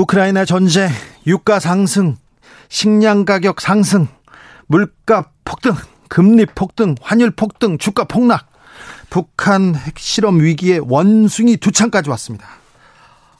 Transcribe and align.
우크라이나 0.00 0.46
전쟁, 0.46 0.88
유가 1.26 1.60
상승, 1.60 2.16
식량 2.70 3.26
가격 3.26 3.60
상승, 3.60 4.08
물가 4.66 5.26
폭등, 5.44 5.74
금리 6.08 6.46
폭등, 6.46 6.94
환율 7.02 7.30
폭등, 7.30 7.76
주가 7.76 8.04
폭락. 8.04 8.46
북한 9.10 9.74
핵실험 9.74 10.40
위기에 10.40 10.78
원숭이 10.82 11.58
두 11.58 11.70
창까지 11.70 12.08
왔습니다. 12.10 12.46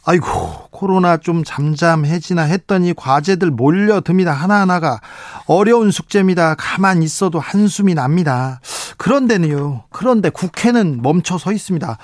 아이고, 0.05 0.29
코로나 0.71 1.17
좀 1.17 1.45
잠잠해지나 1.45 2.43
했더니 2.43 2.93
과제들 2.95 3.51
몰려듭니다. 3.51 4.33
하나하나가 4.33 5.01
어려운 5.47 5.91
숙제입니다. 5.91 6.57
가만 6.57 7.03
있어도 7.03 7.39
한숨이 7.41 7.95
납니다. 7.95 8.61
그런데는요, 8.99 9.85
그런데 9.91 10.29
국회는 10.29 11.01
멈춰 11.01 11.39
서 11.39 11.53
있습니다. 11.53 11.97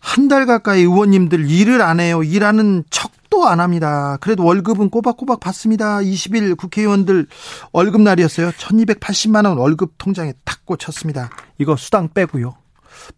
한 0.00 0.28
달 0.28 0.46
가까이 0.46 0.80
의원님들 0.80 1.50
일을 1.50 1.82
안 1.82 1.98
해요. 1.98 2.22
일하는 2.22 2.84
척 2.90 3.10
도안 3.34 3.58
합니다. 3.58 4.16
그래도 4.20 4.44
월급은 4.44 4.90
꼬박꼬박 4.90 5.40
받습니다. 5.40 5.98
20일 5.98 6.56
국회의원들 6.56 7.26
월급 7.72 8.00
날이었어요. 8.00 8.50
1280만 8.52 9.44
원 9.44 9.58
월급 9.58 9.94
통장에 9.98 10.32
탁 10.44 10.64
꽂혔습니다. 10.64 11.30
이거 11.58 11.74
수당 11.74 12.08
빼고요. 12.14 12.54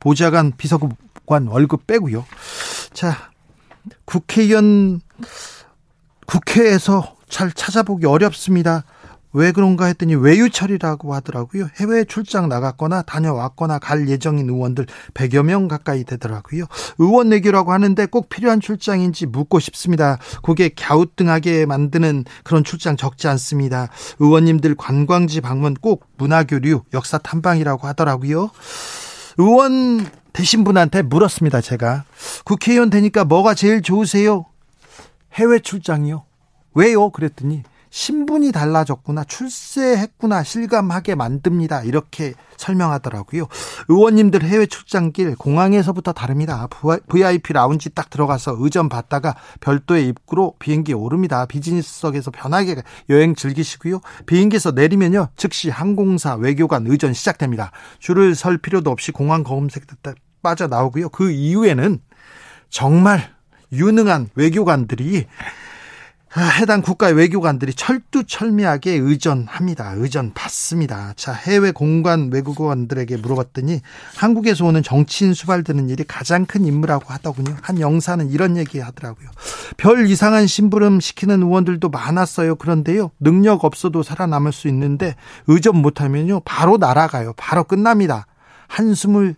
보좌관 0.00 0.52
비서관 0.56 1.46
월급 1.48 1.86
빼고요. 1.86 2.24
자, 2.94 3.30
국회의원 4.06 5.02
국회에서 6.26 7.14
잘 7.28 7.52
찾아보기 7.52 8.06
어렵습니다. 8.06 8.84
왜 9.36 9.52
그런가 9.52 9.84
했더니 9.84 10.14
외유철이라고 10.14 11.12
하더라고요. 11.12 11.68
해외 11.78 12.04
출장 12.04 12.48
나갔거나 12.48 13.02
다녀왔거나 13.02 13.78
갈 13.78 14.08
예정인 14.08 14.48
의원들 14.48 14.86
100여 15.12 15.42
명 15.42 15.68
가까이 15.68 16.04
되더라고요. 16.04 16.64
의원 16.96 17.28
내교라고 17.28 17.70
하는데 17.70 18.06
꼭 18.06 18.30
필요한 18.30 18.60
출장인지 18.60 19.26
묻고 19.26 19.60
싶습니다. 19.60 20.18
그게 20.42 20.70
갸우뚱하게 20.70 21.66
만드는 21.66 22.24
그런 22.44 22.64
출장 22.64 22.96
적지 22.96 23.28
않습니다. 23.28 23.88
의원님들 24.20 24.74
관광지 24.74 25.42
방문 25.42 25.74
꼭 25.74 26.06
문화교류, 26.16 26.84
역사 26.94 27.18
탐방이라고 27.18 27.86
하더라고요. 27.88 28.50
의원 29.36 30.06
되신 30.32 30.64
분한테 30.64 31.02
물었습니다, 31.02 31.60
제가. 31.60 32.04
국회의원 32.46 32.88
되니까 32.88 33.24
뭐가 33.24 33.52
제일 33.52 33.82
좋으세요? 33.82 34.46
해외 35.34 35.58
출장이요. 35.58 36.24
왜요? 36.72 37.10
그랬더니 37.10 37.64
신분이 37.90 38.52
달라졌구나, 38.52 39.24
출세했구나, 39.24 40.42
실감하게 40.42 41.14
만듭니다. 41.14 41.82
이렇게 41.82 42.34
설명하더라고요. 42.56 43.46
의원님들 43.88 44.42
해외 44.42 44.66
출장길 44.66 45.36
공항에서부터 45.36 46.12
다릅니다. 46.12 46.68
VIP 47.08 47.52
라운지 47.52 47.90
딱 47.90 48.10
들어가서 48.10 48.56
의전 48.58 48.88
받다가 48.88 49.36
별도의 49.60 50.08
입구로 50.08 50.54
비행기에 50.58 50.94
오릅니다. 50.94 51.46
비즈니스석에서 51.46 52.30
편하게 52.30 52.76
여행 53.10 53.34
즐기시고요. 53.34 54.00
비행기에서 54.26 54.72
내리면요. 54.72 55.28
즉시 55.36 55.70
항공사 55.70 56.34
외교관 56.34 56.86
의전 56.86 57.12
시작됩니다. 57.12 57.72
줄을 57.98 58.34
설 58.34 58.58
필요도 58.58 58.90
없이 58.90 59.12
공항 59.12 59.42
검색 59.42 59.86
빠져나오고요. 60.42 61.10
그 61.10 61.30
이후에는 61.30 62.00
정말 62.68 63.34
유능한 63.72 64.28
외교관들이 64.34 65.26
해당 66.42 66.82
국가의 66.82 67.14
외교관들이 67.14 67.72
철두철미하게 67.72 68.92
의전합니다. 68.92 69.94
의전 69.96 70.34
받습니다. 70.34 71.14
자, 71.16 71.32
해외 71.32 71.70
공관 71.70 72.30
외국어원들에게 72.30 73.16
물어봤더니 73.16 73.80
한국에서 74.16 74.66
오는 74.66 74.82
정치인 74.82 75.32
수발되는 75.32 75.88
일이 75.88 76.04
가장 76.04 76.44
큰 76.44 76.66
임무라고 76.66 77.06
하더군요. 77.06 77.56
한 77.62 77.80
영사는 77.80 78.28
이런 78.30 78.58
얘기 78.58 78.80
하더라고요. 78.80 79.28
별 79.78 80.08
이상한 80.08 80.46
심부름 80.46 81.00
시키는 81.00 81.42
의원들도 81.42 81.88
많았어요. 81.88 82.56
그런데요. 82.56 83.10
능력 83.18 83.64
없어도 83.64 84.02
살아남을 84.02 84.52
수 84.52 84.68
있는데 84.68 85.16
의전 85.46 85.76
못하면요. 85.76 86.40
바로 86.40 86.76
날아가요. 86.76 87.32
바로 87.36 87.64
끝납니다. 87.64 88.26
한숨을 88.68 89.36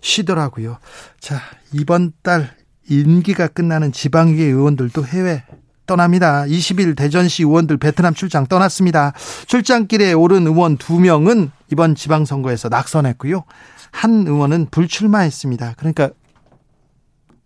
쉬더라고요. 0.00 0.78
자, 1.20 1.40
이번 1.72 2.12
달 2.22 2.56
임기가 2.88 3.48
끝나는 3.48 3.92
지방의회 3.92 4.46
의원들도 4.46 5.04
해외 5.06 5.44
떠납니다. 5.90 6.44
20일 6.44 6.96
대전시 6.96 7.42
의원들 7.42 7.78
베트남 7.78 8.14
출장 8.14 8.46
떠났습니다. 8.46 9.12
출장길에 9.46 10.12
오른 10.12 10.46
의원 10.46 10.78
2명은 10.78 11.50
이번 11.72 11.96
지방선거에서 11.96 12.68
낙선했고요. 12.68 13.42
한 13.90 14.24
의원은 14.28 14.68
불출마했습니다. 14.70 15.74
그러니까 15.76 16.10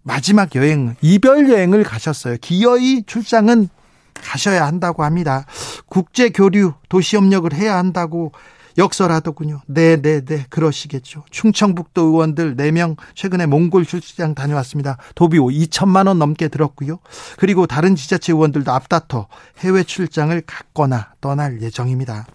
마지막 0.02 0.54
여행, 0.56 0.94
이별 1.00 1.48
여행을 1.48 1.84
가셨어요. 1.84 2.36
기어이 2.38 3.04
출장은 3.06 3.70
가셔야 4.12 4.66
한다고 4.66 5.04
합니다. 5.04 5.46
국제 5.86 6.28
교류, 6.28 6.74
도시 6.90 7.16
협력을 7.16 7.50
해야 7.54 7.78
한다고 7.78 8.32
역설하더군요. 8.76 9.60
네, 9.66 10.00
네, 10.00 10.24
네. 10.24 10.46
그러시겠죠. 10.50 11.24
충청북도 11.30 12.02
의원들 12.02 12.56
4명 12.56 12.96
최근에 13.14 13.46
몽골 13.46 13.86
출장 13.86 14.34
다녀왔습니다. 14.34 14.96
도비 15.14 15.38
2천만 15.38 16.08
원 16.08 16.18
넘게 16.18 16.48
들었고요. 16.48 16.98
그리고 17.38 17.66
다른 17.66 17.94
지자체 17.96 18.32
의원들도 18.32 18.70
앞다퉈 18.72 19.26
해외 19.58 19.82
출장을 19.84 20.40
갔거나 20.46 21.12
떠날 21.20 21.62
예정입니다. 21.62 22.26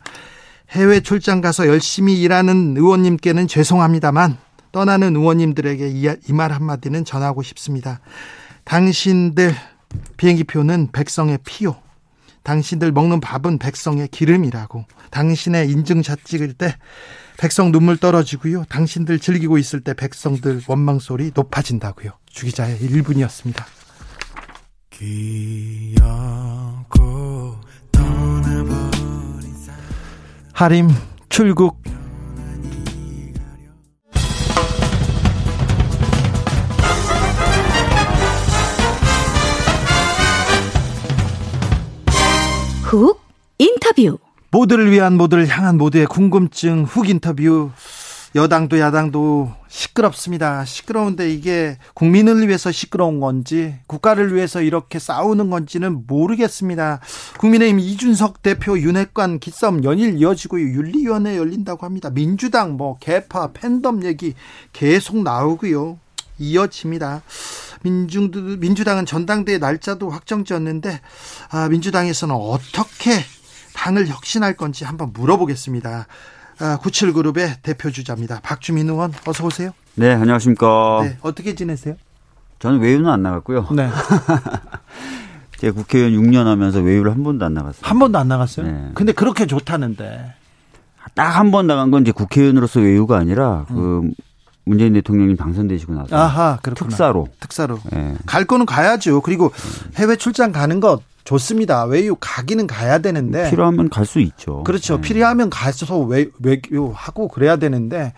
해외 0.72 1.00
출장 1.00 1.42
가서 1.42 1.68
열심히 1.68 2.22
일하는 2.22 2.76
의원님께는 2.78 3.48
죄송합니다만 3.48 4.38
떠나는 4.72 5.16
의원님들에게 5.16 5.88
이 5.90 6.32
말 6.32 6.52
한마디는 6.52 7.04
전하고 7.06 7.42
싶습니다. 7.42 8.00
당신들 8.66 9.56
비행기표는 10.18 10.90
백성의 10.92 11.40
피요. 11.44 11.76
당신들 12.44 12.92
먹는 12.92 13.20
밥은 13.20 13.60
백성의 13.60 14.08
기름이라고. 14.10 14.86
당신의 15.12 15.70
인증샷 15.70 16.26
찍을 16.26 16.54
때 16.54 16.76
백성 17.38 17.72
눈물 17.72 17.98
떨어지고요. 17.98 18.66
당신들 18.70 19.20
즐기고 19.20 19.58
있을 19.58 19.82
때 19.82 19.94
백성들 19.94 20.62
원망 20.68 21.00
소리 21.00 21.32
높아진다고요. 21.34 22.12
주기자의 22.28 22.80
1분이었습니다. 22.80 23.64
하림 30.54 30.90
출국 31.30 31.82
훅 42.90 43.22
인터뷰 43.60 44.18
모두를 44.50 44.90
위한 44.90 45.16
모두를 45.16 45.48
향한 45.48 45.78
모두의 45.78 46.08
궁금증 46.08 46.86
훅 46.86 47.08
인터뷰 47.08 47.70
여당도 48.34 48.80
야당도 48.80 49.52
시끄럽습니다. 49.68 50.66
시끄러운데 50.66 51.32
이게 51.32 51.78
국민을 51.94 52.48
위해서 52.48 52.72
시끄러운 52.72 53.20
건지 53.20 53.76
국가를 53.86 54.34
위해서 54.34 54.64
이렇게 54.64 54.98
싸우는 54.98 55.52
건지는 55.52 56.08
모르겠습니다. 56.08 57.00
국민의힘 57.38 57.80
이준석 57.80 58.42
대표 58.42 58.80
윤핵관 58.80 59.38
기싸움 59.38 59.84
연일 59.84 60.18
이어지고 60.18 60.60
윤리위원회 60.60 61.38
열린다고 61.38 61.86
합니다. 61.86 62.10
민주당 62.10 62.76
뭐 62.76 62.98
개파 62.98 63.52
팬덤 63.54 64.04
얘기 64.04 64.34
계속 64.74 65.22
나오고요. 65.22 66.00
이어집니다. 66.40 67.22
민중 67.84 68.32
민주당은 68.60 69.06
전당대회 69.06 69.58
날짜도 69.58 70.10
확정 70.10 70.44
지었는데 70.44 71.00
아, 71.52 71.70
민주당에서는 71.70 72.34
어떻게 72.36 73.12
당을 73.74 74.08
혁신할 74.08 74.56
건지 74.56 74.84
한번 74.86 75.12
물어보겠습니다. 75.14 76.08
아, 76.62 76.78
97그룹의 76.82 77.62
대표 77.62 77.90
주자입니다. 77.92 78.42
박주민 78.44 78.90
의원 78.90 79.14
어서 79.26 79.46
오세요. 79.46 79.72
네, 79.96 80.12
안녕하십니까. 80.14 81.00
네, 81.04 81.18
어떻게 81.22 81.56
지내세요? 81.56 81.96
저는 82.60 82.80
외유는 82.82 83.10
안 83.10 83.22
나갔고요. 83.24 83.68
네. 83.72 83.90
제 85.58 85.72
국회의원 85.72 86.14
6년 86.14 86.46
하면서 86.46 86.80
외유를 86.80 87.12
한 87.12 87.24
번도 87.24 87.46
안 87.46 87.54
나갔어요. 87.54 87.82
한 87.84 88.00
번도 88.00 88.18
안 88.18 88.28
나갔어요? 88.28 88.66
네. 88.66 88.92
근데 88.94 89.12
그렇게 89.12 89.46
좋다는데. 89.46 90.34
딱 91.16 91.30
한 91.38 91.52
번 91.52 91.66
나간 91.68 91.92
건 91.92 92.04
이제 92.04 92.12
국회의원으로서 92.12 92.82
외유가 92.82 93.18
아니라 93.18 93.66
그 93.68 94.00
음. 94.04 94.14
문재인 94.70 94.94
대통령이 94.94 95.36
당선되시고 95.36 95.94
나서 95.94 96.16
아하, 96.16 96.60
특사로 96.62 97.28
특사로 97.40 97.80
예. 97.96 98.14
갈 98.28 98.46
거는 98.46 98.68
가야죠. 98.68 99.22
그리고 99.22 99.52
해외 99.96 100.16
출장 100.16 100.52
가는 100.52 100.80
것 100.80 101.02
좋습니다. 101.24 101.86
외유 101.86 102.16
가기는 102.20 102.68
가야 102.68 103.00
되는데 103.00 103.50
필요하면 103.50 103.90
갈 103.90 104.06
수 104.06 104.20
있죠. 104.20 104.64
그렇죠. 104.64 104.96
네. 104.96 105.02
필요하면 105.02 105.50
가서 105.50 106.00
외, 106.00 106.28
외유하고 106.40 107.28
그래야 107.28 107.58
되는데 107.58 108.14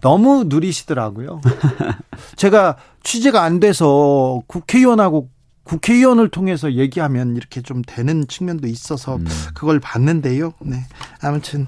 너무 0.00 0.44
누리시더라고요. 0.46 1.40
제가 2.36 2.76
취재가 3.02 3.42
안 3.42 3.60
돼서 3.60 4.42
국회의원하고 4.46 5.28
국회의원을 5.64 6.28
통해서 6.28 6.72
얘기하면 6.74 7.36
이렇게 7.36 7.62
좀 7.62 7.82
되는 7.86 8.26
측면도 8.26 8.66
있어서 8.66 9.16
음. 9.16 9.26
그걸 9.54 9.78
봤는데요. 9.78 10.52
네. 10.60 10.84
아무튼 11.20 11.66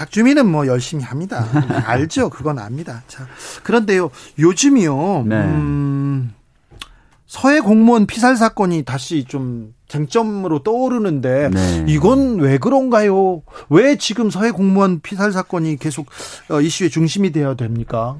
박주민은 0.00 0.50
뭐 0.50 0.66
열심히 0.66 1.04
합니다. 1.04 1.44
알죠. 1.84 2.30
그건 2.30 2.58
압니다. 2.58 3.02
자, 3.06 3.26
그런데요. 3.62 4.10
요즘이요. 4.38 5.24
네. 5.26 5.36
음, 5.36 6.32
서해 7.26 7.60
공무원 7.60 8.06
피살 8.06 8.34
사건이 8.36 8.84
다시 8.84 9.24
좀 9.24 9.74
쟁점으로 9.88 10.62
떠오르는데 10.62 11.50
네. 11.50 11.84
이건 11.86 12.38
왜 12.40 12.56
그런가요? 12.56 13.42
왜 13.68 13.96
지금 13.96 14.30
서해 14.30 14.50
공무원 14.52 15.00
피살 15.00 15.32
사건이 15.32 15.76
계속 15.76 16.06
어, 16.50 16.62
이슈의 16.62 16.88
중심이 16.88 17.30
되어야 17.30 17.54
됩니까? 17.54 18.16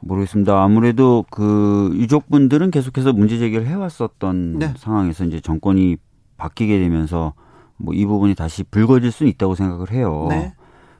모르겠습니다. 0.00 0.60
아무래도 0.60 1.24
그 1.30 1.92
유족분들은 1.94 2.72
계속해서 2.72 3.12
문제 3.12 3.38
제기를 3.38 3.68
해왔었던 3.68 4.58
네. 4.58 4.74
상황에서 4.76 5.24
이제 5.24 5.38
정권이 5.38 5.98
바뀌게 6.36 6.80
되면서 6.80 7.34
뭐 7.76 7.94
이 7.94 8.04
부분이 8.06 8.34
다시 8.34 8.64
불거질 8.64 9.12
수는 9.12 9.30
있다고 9.30 9.54
생각을 9.54 9.92
해요. 9.92 10.26
네. 10.28 10.52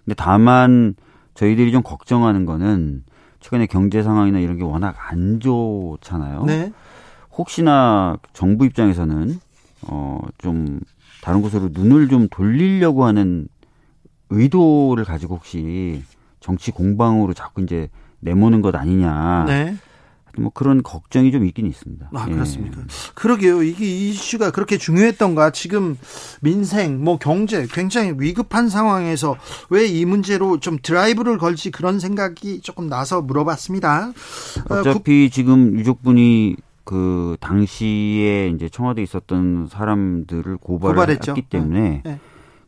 근데 0.05 0.15
다만 0.17 0.95
저희들이 1.35 1.73
좀 1.73 1.83
걱정하는 1.83 2.45
거는 2.45 3.05
최근에 3.41 3.67
경제 3.67 4.03
상황이나 4.03 4.39
이런 4.39 4.57
게 4.57 4.65
워낙 4.65 4.95
안 5.11 5.41
좋잖아요. 5.41 6.45
네. 6.45 6.73
혹시나 7.37 8.17
정부 8.33 8.67
입장에서는 8.67 9.41
어좀 9.89 10.81
다른 11.23 11.43
곳으로 11.43 11.71
눈을 11.73 12.09
좀 12.09 12.29
돌리려고 12.29 13.05
하는 13.05 13.49
의도를 14.31 15.05
가지고 15.05 15.37
혹시 15.37 16.03
정치 16.41 16.71
공방으로 16.71 17.33
자꾸 17.35 17.63
이제 17.63 17.89
내모는 18.21 18.63
것 18.63 18.75
아니냐. 18.75 19.45
네. 19.47 19.77
뭐 20.37 20.51
그런 20.53 20.83
걱정이 20.83 21.31
좀 21.31 21.45
있긴 21.45 21.67
있습니다. 21.67 22.11
아, 22.13 22.25
그렇습니까? 22.27 22.81
예. 22.81 22.85
그러게요. 23.15 23.63
이게 23.63 23.85
이슈가 23.87 24.51
그렇게 24.51 24.79
중요했던가? 24.79 25.51
지금 25.51 25.97
민생, 26.41 27.05
뭐 27.05 27.19
경제 27.19 27.67
굉장히 27.71 28.15
위급한 28.19 28.69
상황에서 28.69 29.37
왜 29.71 29.93
이 29.93 30.05
문제로 30.07 30.59
좀 30.59 30.79
드라이브를 30.83 31.39
걸지 31.39 31.71
그런 31.71 32.01
생각이 32.01 32.61
조금 32.63 32.89
나서 32.89 33.21
물어봤습니다. 33.21 34.13
어, 34.71 34.75
어차피 34.75 35.25
어, 35.25 35.27
국... 35.27 35.33
지금 35.33 35.79
유족분이 35.79 36.57
그 36.85 37.37
당시에 37.41 38.49
이제 38.49 38.69
청와대에 38.69 39.05
있었던 39.05 39.69
사람들을 39.71 40.57
고발을 40.57 40.95
고발했죠. 40.95 41.33
했기 41.33 41.43
때문에 41.43 41.81
네. 41.81 42.03
네. 42.05 42.19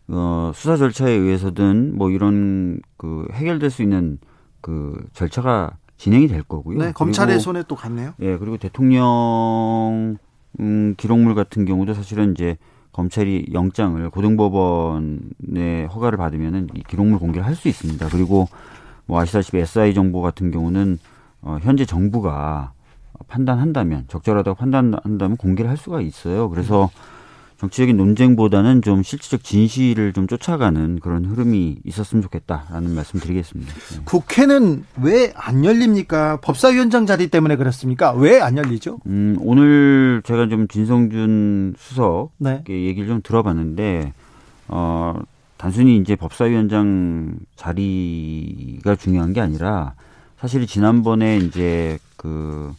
어, 0.08 0.52
수사 0.54 0.76
절차에 0.76 1.12
의해서든 1.12 1.96
뭐 1.96 2.10
이런 2.10 2.80
그 2.98 3.26
해결될 3.32 3.70
수 3.70 3.82
있는 3.82 4.18
그 4.60 5.02
절차가 5.14 5.72
진행이 6.04 6.28
될 6.28 6.42
거고요. 6.42 6.78
네, 6.78 6.92
검찰의 6.92 7.40
손에 7.40 7.62
또 7.66 7.76
갔네요. 7.76 8.12
예, 8.20 8.36
그리고 8.36 8.58
대통령 8.58 10.18
음, 10.60 10.94
기록물 10.98 11.34
같은 11.34 11.64
경우도 11.64 11.94
사실은 11.94 12.32
이제 12.32 12.58
검찰이 12.92 13.46
영장을 13.54 14.10
고등법원의 14.10 15.86
허가를 15.86 16.18
받으면은 16.18 16.68
이 16.74 16.82
기록물 16.86 17.18
공개를 17.18 17.46
할 17.46 17.54
수 17.56 17.68
있습니다. 17.68 18.06
그리고 18.10 18.48
뭐 19.06 19.18
아시다시피 19.18 19.56
SI 19.58 19.94
정보 19.94 20.20
같은 20.20 20.50
경우는 20.50 20.98
어, 21.40 21.56
현재 21.62 21.86
정부가 21.86 22.72
판단한다면 23.26 24.04
적절하다고 24.08 24.56
판단한다면 24.56 25.38
공개를 25.38 25.70
할 25.70 25.78
수가 25.78 26.02
있어요. 26.02 26.50
그래서 26.50 26.84
음. 26.84 27.13
정치적인 27.64 27.96
논쟁보다는 27.96 28.82
좀 28.82 29.02
실질적 29.02 29.42
진실을 29.42 30.12
좀 30.12 30.26
쫓아가는 30.26 31.00
그런 31.00 31.24
흐름이 31.24 31.78
있었으면 31.84 32.22
좋겠다라는 32.22 32.94
말씀 32.94 33.18
드리겠습니다. 33.20 33.72
네. 33.72 34.00
국회는 34.04 34.84
왜 35.02 35.32
안 35.34 35.64
열립니까? 35.64 36.40
법사위원장 36.42 37.06
자리 37.06 37.28
때문에 37.28 37.56
그렇습니까? 37.56 38.12
왜 38.12 38.40
안 38.40 38.58
열리죠? 38.58 38.98
음, 39.06 39.36
오늘 39.40 40.20
제가 40.24 40.48
좀 40.48 40.68
진성준 40.68 41.74
수석 41.78 42.32
네. 42.38 42.62
얘기를 42.68 43.08
좀 43.08 43.20
들어봤는데, 43.22 44.12
어, 44.68 45.18
단순히 45.56 45.96
이제 45.96 46.14
법사위원장 46.16 47.36
자리가 47.56 48.96
중요한 48.96 49.32
게 49.32 49.40
아니라 49.40 49.94
사실 50.38 50.66
지난번에 50.66 51.38
이제 51.38 51.98
그 52.16 52.72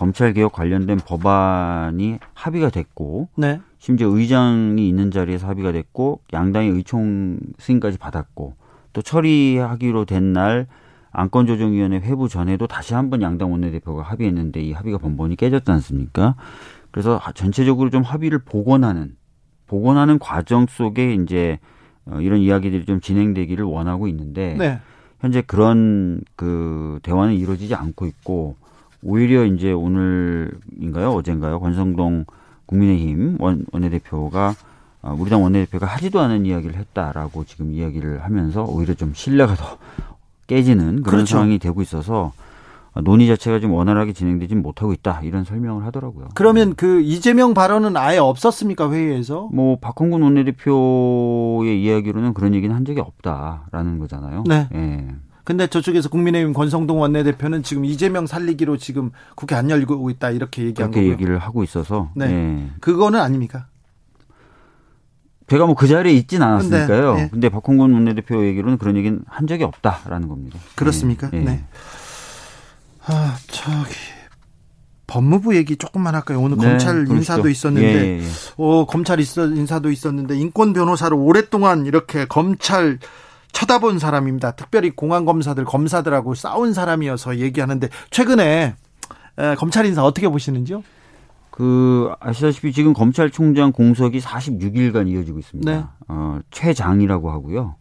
검찰 0.00 0.32
개혁 0.32 0.52
관련된 0.52 0.96
법안이 0.96 2.20
합의가 2.32 2.70
됐고 2.70 3.28
네. 3.36 3.60
심지어 3.76 4.08
의장이 4.08 4.88
있는 4.88 5.10
자리에서 5.10 5.46
합의가 5.46 5.72
됐고 5.72 6.22
양당의 6.32 6.70
의총 6.70 7.38
승인까지 7.58 7.98
받았고 7.98 8.54
또 8.94 9.02
처리하기로 9.02 10.06
된 10.06 10.32
날 10.32 10.68
안건조정위원회 11.12 11.98
회부 11.98 12.30
전에도 12.30 12.66
다시 12.66 12.94
한번 12.94 13.20
양당 13.20 13.52
원내대표가 13.52 14.00
합의했는데 14.02 14.62
이 14.62 14.72
합의가 14.72 14.96
번번이 14.96 15.36
깨졌지 15.36 15.70
않습니까? 15.70 16.34
그래서 16.92 17.20
전체적으로 17.34 17.90
좀 17.90 18.02
합의를 18.02 18.38
복원하는 18.38 19.16
복원하는 19.66 20.18
과정 20.18 20.66
속에 20.66 21.12
이제 21.12 21.58
어, 22.06 22.20
이런 22.22 22.38
이야기들이 22.40 22.86
좀 22.86 23.02
진행되기를 23.02 23.66
원하고 23.66 24.08
있는데 24.08 24.56
네. 24.58 24.78
현재 25.20 25.42
그런 25.42 26.22
그 26.36 27.00
대화는 27.02 27.34
이루어지지 27.34 27.74
않고 27.74 28.06
있고 28.06 28.56
오히려 29.02 29.44
이제 29.44 29.72
오늘인가요 29.72 31.10
어젠가요 31.10 31.60
권성동 31.60 32.26
국민의힘 32.66 33.36
원, 33.40 33.64
원내대표가 33.72 34.54
어, 35.02 35.16
우리 35.18 35.30
당 35.30 35.42
원내대표가 35.42 35.86
하지도 35.86 36.20
않은 36.20 36.44
이야기를 36.44 36.76
했다라고 36.76 37.44
지금 37.44 37.72
이야기를 37.72 38.22
하면서 38.22 38.64
오히려 38.64 38.94
좀 38.94 39.12
신뢰가 39.14 39.54
더 39.54 39.78
깨지는 40.46 41.02
그런 41.02 41.02
그렇죠. 41.02 41.26
상황이 41.26 41.58
되고 41.58 41.80
있어서 41.80 42.32
논의 43.04 43.28
자체가 43.28 43.60
좀 43.60 43.72
원활하게 43.72 44.12
진행되지 44.12 44.56
못하고 44.56 44.92
있다 44.92 45.20
이런 45.22 45.44
설명을 45.44 45.84
하더라고요. 45.86 46.28
그러면 46.34 46.74
그 46.74 47.00
이재명 47.00 47.54
발언은 47.54 47.96
아예 47.96 48.18
없었습니까 48.18 48.90
회의에서? 48.90 49.48
뭐 49.52 49.78
박홍근 49.78 50.22
원내대표의 50.22 51.82
이야기로는 51.82 52.34
그런 52.34 52.54
얘기는 52.54 52.74
한 52.74 52.84
적이 52.84 53.00
없다라는 53.00 54.00
거잖아요. 54.00 54.44
네. 54.46 54.68
예. 54.74 55.06
근데 55.44 55.66
저쪽에서 55.66 56.08
국민의힘 56.08 56.52
권성동 56.52 57.00
원내대표는 57.00 57.62
지금 57.62 57.84
이재명 57.84 58.26
살리기로 58.26 58.76
지금 58.76 59.10
국회 59.34 59.54
안 59.54 59.70
열고 59.70 60.10
있다 60.10 60.30
이렇게 60.30 60.64
얘기한 60.64 60.90
거고요. 60.90 61.10
얘기를 61.10 61.38
하고 61.38 61.64
있어서. 61.64 62.10
네. 62.14 62.28
네. 62.28 62.70
그거는 62.80 63.20
아닙니까? 63.20 63.66
제가 65.48 65.66
뭐 65.66 65.74
그 65.74 65.88
자리에 65.88 66.12
있진 66.12 66.42
않았으니까요. 66.42 67.14
근데, 67.14 67.22
네. 67.22 67.28
근데 67.30 67.48
박홍근 67.48 67.92
원내대표 67.92 68.46
얘기로는 68.46 68.78
그런 68.78 68.96
얘기는 68.96 69.20
한 69.26 69.46
적이 69.48 69.64
없다라는 69.64 70.28
겁니다. 70.28 70.58
그렇습니까? 70.76 71.28
네. 71.30 71.40
네. 71.40 71.64
아, 73.06 73.36
저기 73.48 73.94
법무부 75.08 75.56
얘기 75.56 75.74
조금만 75.76 76.14
할까요? 76.14 76.40
오늘 76.40 76.56
네, 76.56 76.68
검찰 76.68 76.94
그러시죠. 77.04 77.14
인사도 77.16 77.48
있었는데, 77.48 77.88
예, 77.88 78.18
예, 78.20 78.22
예. 78.22 78.28
어, 78.58 78.86
검찰 78.86 79.18
있어, 79.18 79.46
인사도 79.46 79.90
있었는데, 79.90 80.36
인권 80.38 80.72
변호사로 80.72 81.18
오랫동안 81.20 81.84
이렇게 81.84 82.26
검찰 82.26 83.00
쳐다본 83.52 83.98
사람입니다. 83.98 84.52
특별히 84.52 84.90
공안 84.90 85.24
검사들 85.24 85.64
검사들하고 85.64 86.34
싸운 86.34 86.72
사람이어서 86.72 87.38
얘기하는데 87.38 87.88
최근에 88.10 88.74
검찰 89.58 89.86
인사 89.86 90.04
어떻게 90.04 90.28
보시는지요? 90.28 90.82
그 91.50 92.10
아시다시피 92.20 92.72
지금 92.72 92.92
검찰총장 92.92 93.72
공석이 93.72 94.18
46일간 94.20 95.08
이어지고 95.08 95.38
있습니다. 95.40 95.70
네. 95.72 95.84
어, 96.08 96.38
최장이라고 96.50 97.30
하고요. 97.30 97.76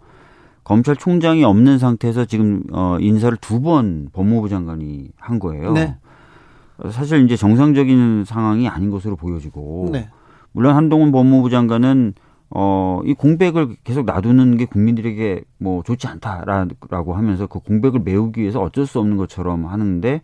검찰총장이 0.64 1.44
없는 1.44 1.78
상태에서 1.80 2.26
지금 2.26 2.62
어, 2.72 2.98
인사를 3.00 3.38
두 3.38 3.62
번 3.62 4.10
법무부 4.14 4.50
장관이 4.50 5.10
한 5.18 5.40
거예요. 5.40 5.72
네. 5.74 5.96
사실 6.92 7.26
이제 7.26 7.36
정상적인 7.36 8.24
상황이 8.26 8.68
아닌 8.68 8.90
것으로 8.90 9.16
보여지고 9.16 9.90
네. 9.92 10.10
물론 10.52 10.76
한동훈 10.76 11.12
법무부 11.12 11.50
장관은 11.50 12.14
어, 12.52 13.02
이 13.06 13.14
공백을 13.14 13.76
계속 13.84 14.06
놔두는 14.06 14.58
게 14.58 14.66
국민들에게 14.66 15.44
뭐 15.60 15.84
좋지 15.84 16.08
않다라고 16.08 17.14
하면서 17.14 17.48
그 17.48 17.60
공백을 17.60 18.02
메우기 18.04 18.42
위해서 18.42 18.62
어쩔 18.62 18.86
수 18.86 19.00
없는 19.00 19.18
것처럼 19.18 19.66
하는데, 19.66 20.22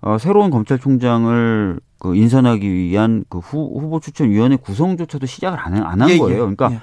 어, 0.00 0.18
새로운 0.18 0.50
검찰총장을 0.50 1.80
그 1.98 2.16
인선하기 2.16 2.72
위한 2.72 3.24
그 3.28 3.38
후, 3.38 3.78
후보 3.78 4.00
추천위원회 4.00 4.56
구성조차도 4.56 5.26
시작을 5.26 5.58
안, 5.58 5.74
안한 5.74 6.08
예, 6.08 6.14
예, 6.14 6.18
거예요. 6.18 6.38
그러니까 6.40 6.72
예. 6.72 6.80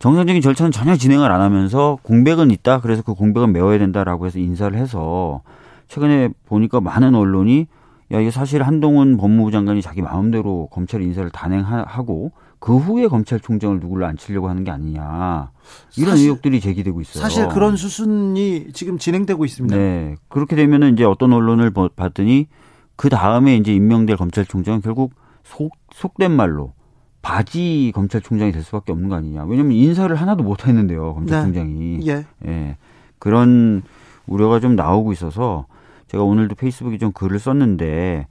정상적인 0.00 0.42
절차는 0.42 0.72
전혀 0.72 0.96
진행을 0.96 1.30
안 1.30 1.40
하면서 1.40 1.98
공백은 2.02 2.50
있다. 2.50 2.80
그래서 2.80 3.02
그 3.02 3.14
공백은 3.14 3.52
메워야 3.52 3.78
된다라고 3.78 4.26
해서 4.26 4.38
인사를 4.38 4.76
해서 4.76 5.42
최근에 5.88 6.30
보니까 6.46 6.80
많은 6.80 7.14
언론이 7.14 7.66
야, 8.12 8.20
이게 8.20 8.30
사실 8.30 8.62
한동훈 8.62 9.16
법무부 9.16 9.50
장관이 9.50 9.82
자기 9.82 10.02
마음대로 10.02 10.68
검찰 10.72 11.00
인사를 11.00 11.30
단행하고 11.30 12.32
그 12.60 12.76
후에 12.76 13.08
검찰총장을 13.08 13.80
누구를 13.80 14.04
앉히려고 14.04 14.48
하는 14.48 14.64
게 14.64 14.70
아니냐 14.70 15.50
이런 15.96 16.10
사실, 16.10 16.26
의혹들이 16.26 16.60
제기되고 16.60 17.00
있어요. 17.00 17.22
사실 17.22 17.48
그런 17.48 17.76
수순이 17.76 18.68
지금 18.74 18.98
진행되고 18.98 19.44
있습니다. 19.44 19.74
네, 19.74 20.16
그렇게 20.28 20.54
되면은 20.56 20.92
이제 20.92 21.04
어떤 21.04 21.32
언론을 21.32 21.72
봤더니 21.96 22.48
그 22.96 23.08
다음에 23.08 23.56
이제 23.56 23.74
임명될 23.74 24.16
검찰총장은 24.16 24.82
결국 24.82 25.14
속 25.42 25.72
속된 25.94 26.30
말로 26.30 26.74
바지 27.22 27.92
검찰총장이 27.94 28.52
될 28.52 28.62
수밖에 28.62 28.92
없는 28.92 29.08
거 29.08 29.16
아니냐. 29.16 29.44
왜냐하면 29.44 29.72
인사를 29.72 30.14
하나도 30.14 30.44
못 30.44 30.66
했는데요, 30.66 31.14
검찰총장이. 31.14 32.00
네. 32.04 32.12
예. 32.12 32.26
예. 32.46 32.76
그런 33.18 33.82
우려가 34.26 34.60
좀 34.60 34.76
나오고 34.76 35.12
있어서 35.12 35.66
제가 36.08 36.24
오늘도 36.24 36.56
페이스북에 36.56 36.98
좀 36.98 37.12
글을 37.12 37.38
썼는데 37.38 38.26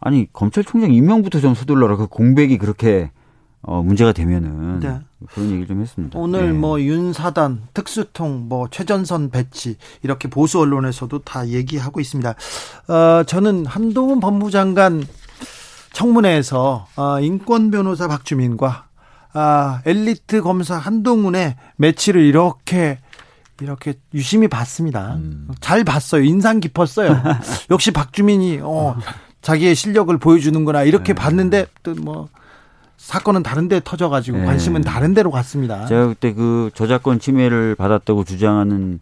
아니 0.00 0.26
검찰총장 0.32 0.92
임명부터 0.92 1.40
좀 1.40 1.54
서둘러라. 1.54 1.96
그 1.96 2.06
공백이 2.06 2.56
그렇게 2.56 3.10
어, 3.66 3.82
문제가 3.82 4.12
되면은 4.12 4.80
네. 4.80 5.00
그런 5.32 5.48
얘기를 5.48 5.66
좀 5.66 5.80
했습니다. 5.80 6.18
오늘 6.18 6.52
네. 6.52 6.52
뭐 6.52 6.80
윤사단, 6.80 7.62
특수통, 7.72 8.48
뭐 8.48 8.68
최전선 8.70 9.30
배치 9.30 9.76
이렇게 10.02 10.28
보수 10.28 10.60
언론에서도 10.60 11.20
다 11.20 11.48
얘기하고 11.48 12.00
있습니다. 12.00 12.34
어, 12.88 13.24
저는 13.24 13.66
한동훈 13.66 14.20
법무장관 14.20 15.04
청문회에서 15.92 16.86
어, 16.96 17.20
인권 17.20 17.70
변호사 17.70 18.06
박주민과 18.08 18.86
아, 19.32 19.82
엘리트 19.84 20.42
검사 20.42 20.76
한동훈의 20.76 21.56
매치를 21.76 22.22
이렇게 22.22 22.98
이렇게 23.60 23.94
유심히 24.12 24.48
봤습니다. 24.48 25.14
음. 25.14 25.48
잘 25.60 25.84
봤어요. 25.84 26.22
인상 26.22 26.60
깊었어요. 26.60 27.20
역시 27.70 27.90
박주민이 27.92 28.60
어 28.62 28.96
자기의 29.42 29.74
실력을 29.74 30.16
보여주는구나 30.18 30.82
이렇게 30.82 31.14
네. 31.14 31.20
봤는데 31.20 31.66
또뭐 31.82 32.28
사건은 33.04 33.42
다른 33.42 33.68
데 33.68 33.82
터져가지고 33.84 34.38
네. 34.38 34.44
관심은 34.46 34.80
다른 34.80 35.12
데로 35.12 35.30
갔습니다. 35.30 35.84
제가 35.84 36.06
그때 36.08 36.32
그 36.32 36.70
저작권 36.72 37.18
침해를 37.20 37.74
받았다고 37.74 38.24
주장하는 38.24 39.00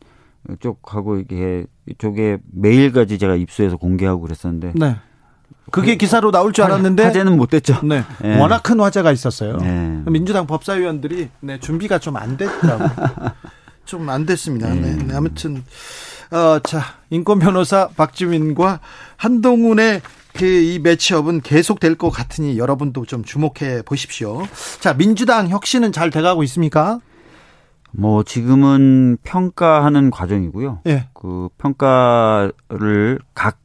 쪽하고 0.58 1.18
이게 1.18 1.66
이쪽에 1.88 2.38
메일까지 2.52 3.16
제가 3.18 3.36
입수해서 3.36 3.76
공개하고 3.76 4.22
그랬었는데. 4.22 4.72
네. 4.74 4.96
그게 5.70 5.96
기사로 5.96 6.32
나올 6.32 6.52
줄 6.52 6.64
알았는데 6.64 7.04
화제는 7.04 7.36
못 7.36 7.48
됐죠. 7.50 7.78
네. 7.84 8.02
네. 8.20 8.40
워낙 8.40 8.64
큰 8.64 8.80
화제가 8.80 9.12
있었어요. 9.12 9.58
네. 9.58 10.02
민주당 10.06 10.48
법사위원들이 10.48 11.28
네, 11.38 11.60
준비가 11.60 12.00
좀 12.00 12.16
안 12.16 12.36
됐더라고요. 12.36 12.90
좀안 13.86 14.26
됐습니다. 14.26 14.68
네. 14.74 14.96
네. 14.96 15.14
아무튼 15.14 15.62
어, 16.32 16.58
자 16.64 16.82
인권 17.10 17.38
변호사 17.38 17.86
박지민과 17.96 18.80
한동훈의 19.16 20.02
그 20.34 20.44
이 20.46 20.78
매치업은 20.78 21.40
계속될 21.42 21.96
것 21.96 22.10
같으니 22.10 22.58
여러분도 22.58 23.04
좀 23.06 23.22
주목해 23.24 23.82
보십시오. 23.84 24.42
자, 24.80 24.94
민주당 24.94 25.48
혁신은 25.48 25.92
잘 25.92 26.10
돼가고 26.10 26.42
있습니까? 26.44 27.00
뭐 27.90 28.22
지금은 28.22 29.18
평가하는 29.22 30.10
과정이고요. 30.10 30.80
예. 30.86 31.08
그 31.14 31.48
평가를 31.58 33.18
각 33.34 33.58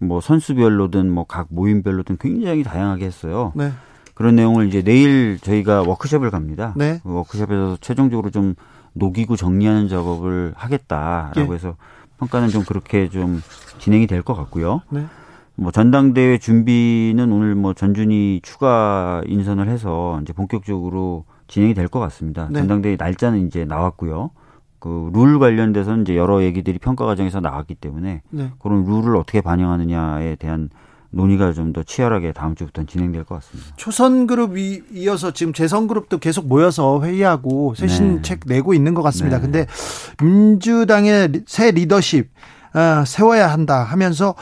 뭐 0.00 0.20
선수별로든 0.20 1.10
뭐 1.10 1.24
각 1.24 1.48
모임별로든 1.50 2.18
굉장히 2.20 2.62
다양하게 2.62 3.04
했어요. 3.04 3.52
네. 3.56 3.72
그런 4.14 4.36
내용을 4.36 4.68
이제 4.68 4.80
내일 4.80 5.40
저희가 5.42 5.82
워크숍을 5.82 6.30
갑니다. 6.30 6.72
네. 6.76 7.00
그 7.02 7.12
워크숍에서 7.12 7.78
최종적으로 7.80 8.30
좀 8.30 8.54
녹이고 8.92 9.34
정리하는 9.34 9.88
작업을 9.88 10.52
하겠다라고 10.56 11.50
예. 11.52 11.54
해서 11.56 11.74
평가는 12.20 12.48
좀 12.50 12.62
그렇게 12.64 13.08
좀 13.08 13.42
진행이 13.80 14.06
될 14.06 14.22
것 14.22 14.34
같고요. 14.34 14.82
네. 14.90 15.04
뭐 15.58 15.72
전당대회 15.72 16.38
준비는 16.38 17.32
오늘 17.32 17.54
뭐 17.56 17.74
전준희 17.74 18.40
추가 18.44 19.22
인선을 19.26 19.68
해서 19.68 20.20
이제 20.22 20.32
본격적으로 20.32 21.24
진행이 21.48 21.74
될 21.74 21.88
것 21.88 21.98
같습니다. 22.00 22.48
네. 22.50 22.60
전당대회 22.60 22.96
날짜는 22.96 23.46
이제 23.46 23.64
나왔고요. 23.64 24.30
그 24.78 25.10
룰 25.12 25.40
관련돼서는 25.40 26.02
이제 26.02 26.16
여러 26.16 26.42
얘기들이 26.44 26.78
평가 26.78 27.04
과정에서 27.06 27.40
나왔기 27.40 27.74
때문에 27.74 28.22
네. 28.30 28.50
그런 28.60 28.84
룰을 28.84 29.16
어떻게 29.16 29.40
반영하느냐에 29.40 30.36
대한 30.36 30.70
논의가 31.10 31.52
좀 31.54 31.72
더 31.72 31.82
치열하게 31.82 32.32
다음 32.32 32.54
주부터 32.54 32.84
진행될 32.84 33.24
것 33.24 33.34
같습니다. 33.36 33.74
초선 33.76 34.26
그룹이 34.28 34.82
이어서 34.92 35.32
지금 35.32 35.52
재선 35.52 35.88
그룹도 35.88 36.18
계속 36.18 36.46
모여서 36.46 37.02
회의하고 37.02 37.74
쇄신책 37.74 38.40
네. 38.46 38.54
내고 38.56 38.74
있는 38.74 38.94
것 38.94 39.02
같습니다. 39.02 39.38
네. 39.38 39.42
근데 39.42 39.66
민주당의 40.22 41.42
새 41.46 41.72
리더십 41.72 42.30
아, 42.30 42.57
세워야 43.06 43.50
한다 43.50 43.82
하면서 43.82 44.34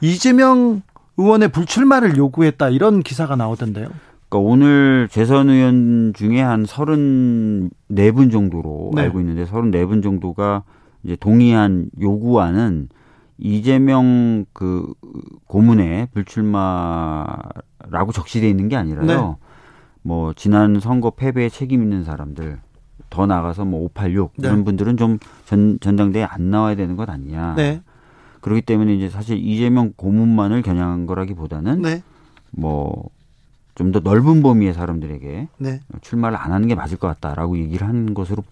이재명 0.00 0.82
의원의 1.16 1.48
불출마를 1.48 2.16
요구했다 2.16 2.70
이런 2.70 3.02
기사가 3.02 3.36
나오던데요. 3.36 3.88
그러니까 4.28 4.50
오늘 4.50 5.08
재선 5.10 5.48
의원 5.48 6.12
중에 6.14 6.40
한 6.40 6.64
34분 6.64 8.32
정도로 8.32 8.90
네. 8.94 9.02
알고 9.02 9.20
있는데 9.20 9.44
34분 9.44 10.02
정도가 10.02 10.64
이제 11.04 11.14
동의한 11.16 11.90
요구안은 12.00 12.88
이재명 13.38 14.44
그 14.52 14.92
고문의 15.46 16.08
불출마라고 16.14 18.12
적시되어 18.12 18.48
있는 18.48 18.68
게 18.68 18.76
아니라요. 18.76 19.06
네. 19.06 19.16
뭐 20.02 20.32
지난 20.34 20.80
선거 20.80 21.10
패배에 21.10 21.48
책임 21.48 21.82
있는 21.82 22.02
사람들 22.04 22.58
더 23.10 23.26
나가서 23.26 23.64
뭐 23.64 23.84
586 23.84 24.32
네. 24.38 24.48
이런 24.48 24.64
분들은 24.64 24.96
좀 24.96 25.18
전, 25.46 25.78
전당대회에 25.80 26.24
안 26.24 26.50
나와야 26.50 26.74
되는 26.76 26.96
것 26.96 27.08
아니냐. 27.08 27.54
네. 27.56 27.82
그렇기 28.40 28.62
때문에 28.62 28.94
이제 28.94 29.08
사실 29.08 29.38
이재명 29.38 29.92
고문만을 29.96 30.62
겨냥한 30.62 31.06
거라기보다는 31.06 31.82
네. 31.82 32.02
뭐 32.50 33.14
좀 33.74 33.90
더 33.90 34.00
넓은 34.00 34.42
범위의 34.42 34.72
사람들에게 34.72 35.48
네. 35.58 35.80
출마를 36.00 36.38
안 36.38 36.52
하는 36.52 36.68
게 36.68 36.74
맞을 36.74 36.96
것 36.96 37.08
같다라고 37.08 37.58
얘기를 37.58 37.86
한 37.86 38.14
것으로 38.14 38.44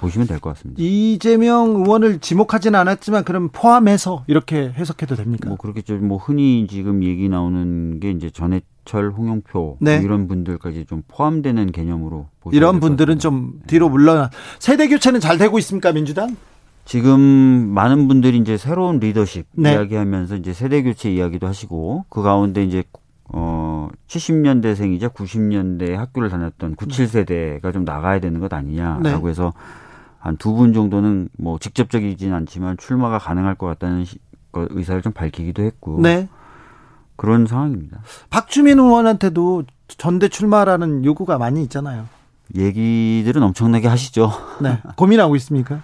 보시면 0.00 0.26
될 0.28 0.38
것 0.38 0.50
같습니다. 0.50 0.80
이재명 0.82 1.70
의원을 1.76 2.20
지목하지는 2.20 2.78
않았지만 2.78 3.24
그럼 3.24 3.48
포함해서 3.52 4.24
이렇게 4.26 4.70
해석해도 4.70 5.16
됩니까? 5.16 5.48
뭐 5.48 5.56
그렇게 5.56 5.82
뭐 5.94 6.18
흔히 6.18 6.66
지금 6.68 7.02
얘기 7.02 7.28
나오는 7.28 7.98
게 8.00 8.10
이제 8.10 8.30
전 8.30 8.60
해철, 8.88 9.10
홍영표 9.10 9.76
네. 9.80 9.96
뭐 9.96 10.04
이런 10.04 10.28
분들까지 10.28 10.86
좀 10.86 11.02
포함되는 11.08 11.72
개념으로 11.72 12.28
이런 12.52 12.80
분들은 12.80 13.18
좀 13.18 13.52
네. 13.60 13.66
뒤로 13.66 13.90
물러나 13.90 14.30
세대 14.58 14.88
교체는 14.88 15.20
잘 15.20 15.36
되고 15.36 15.58
있습니까 15.58 15.92
민주당? 15.92 16.36
지금 16.86 17.14
많은 17.14 18.08
분들이 18.08 18.38
이제 18.38 18.56
새로운 18.56 18.98
리더십 18.98 19.46
네. 19.52 19.72
이야기하면서 19.72 20.36
이제 20.36 20.54
세대 20.54 20.82
교체 20.82 21.12
이야기도 21.12 21.46
하시고 21.46 22.06
그 22.08 22.22
가운데 22.22 22.64
이제 22.64 22.82
어 23.30 23.90
70년대생이자 24.06 25.12
90년대 25.12 25.90
학교를 25.92 26.30
다녔던 26.30 26.76
97세대가 26.76 27.74
좀 27.74 27.84
나가야 27.84 28.20
되는 28.20 28.40
것 28.40 28.50
아니냐라고 28.54 29.24
네. 29.26 29.30
해서 29.30 29.52
한 30.18 30.36
두 30.38 30.54
분 30.56 30.72
정도는 30.72 31.28
뭐 31.38 31.58
직접적이진 31.58 32.32
않지만 32.32 32.76
출마가 32.78 33.18
가능할 33.18 33.54
것 33.54 33.66
같다는 33.66 34.04
의사를 34.54 35.00
좀 35.02 35.12
밝히기도 35.12 35.62
했고 35.62 36.00
네. 36.00 36.26
그런 37.18 37.46
상황입니다. 37.46 37.98
박주민 38.30 38.78
의원한테도 38.78 39.64
전대 39.88 40.28
출마라는 40.28 41.04
요구가 41.04 41.36
많이 41.36 41.62
있잖아요. 41.64 42.06
얘기들은 42.54 43.42
엄청나게 43.42 43.88
하시죠. 43.88 44.30
네. 44.62 44.78
고민하고 44.96 45.34
있습니까? 45.36 45.82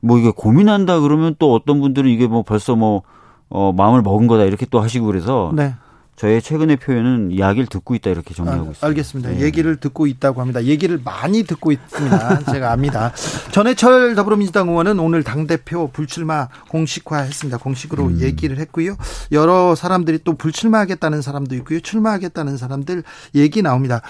뭐 0.00 0.16
이게 0.16 0.30
고민한다 0.30 1.00
그러면 1.00 1.34
또 1.40 1.52
어떤 1.52 1.80
분들은 1.80 2.08
이게 2.08 2.28
뭐 2.28 2.44
벌써 2.44 2.76
뭐 2.76 3.02
어, 3.50 3.72
마음을 3.72 4.00
먹은 4.02 4.28
거다 4.28 4.44
이렇게 4.44 4.64
또 4.66 4.80
하시고 4.80 5.06
그래서 5.06 5.52
네. 5.54 5.74
저의 6.18 6.42
최근의 6.42 6.78
표현은 6.78 7.30
이야기를 7.30 7.68
듣고 7.68 7.94
있다 7.94 8.10
이렇게 8.10 8.34
정리하고 8.34 8.66
아, 8.66 8.70
있습니다. 8.70 8.86
알겠습니다. 8.88 9.30
네. 9.30 9.40
얘기를 9.40 9.76
듣고 9.76 10.08
있다고 10.08 10.40
합니다. 10.40 10.64
얘기를 10.64 11.00
많이 11.02 11.44
듣고 11.44 11.70
있습니다. 11.70 12.44
제가 12.52 12.72
압니다. 12.72 13.12
전해철 13.52 14.16
더불어민주당 14.16 14.68
의원은 14.68 14.98
오늘 14.98 15.22
당대표 15.22 15.88
불출마 15.92 16.48
공식화했습니다. 16.70 17.58
공식으로 17.58 18.06
음. 18.06 18.20
얘기를 18.20 18.58
했고요. 18.58 18.96
여러 19.30 19.76
사람들이 19.76 20.18
또 20.24 20.34
불출마하겠다는 20.34 21.22
사람도 21.22 21.54
있고요. 21.56 21.78
출마하겠다는 21.78 22.56
사람들 22.56 23.04
얘기 23.36 23.62
나옵니다. 23.62 24.02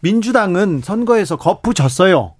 민주당은 0.00 0.82
선거에서 0.84 1.36
거푸 1.36 1.72
졌어요. 1.72 2.34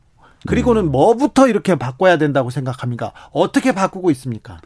그리고는 0.47 0.85
음. 0.85 0.93
뭐부터 0.93 1.49
이렇게 1.49 1.75
바꿔야 1.75 2.19
된다고 2.19 2.51
생각합니까? 2.51 3.13
어떻게 3.33 3.73
바꾸고 3.73 4.11
있습니까? 4.11 4.59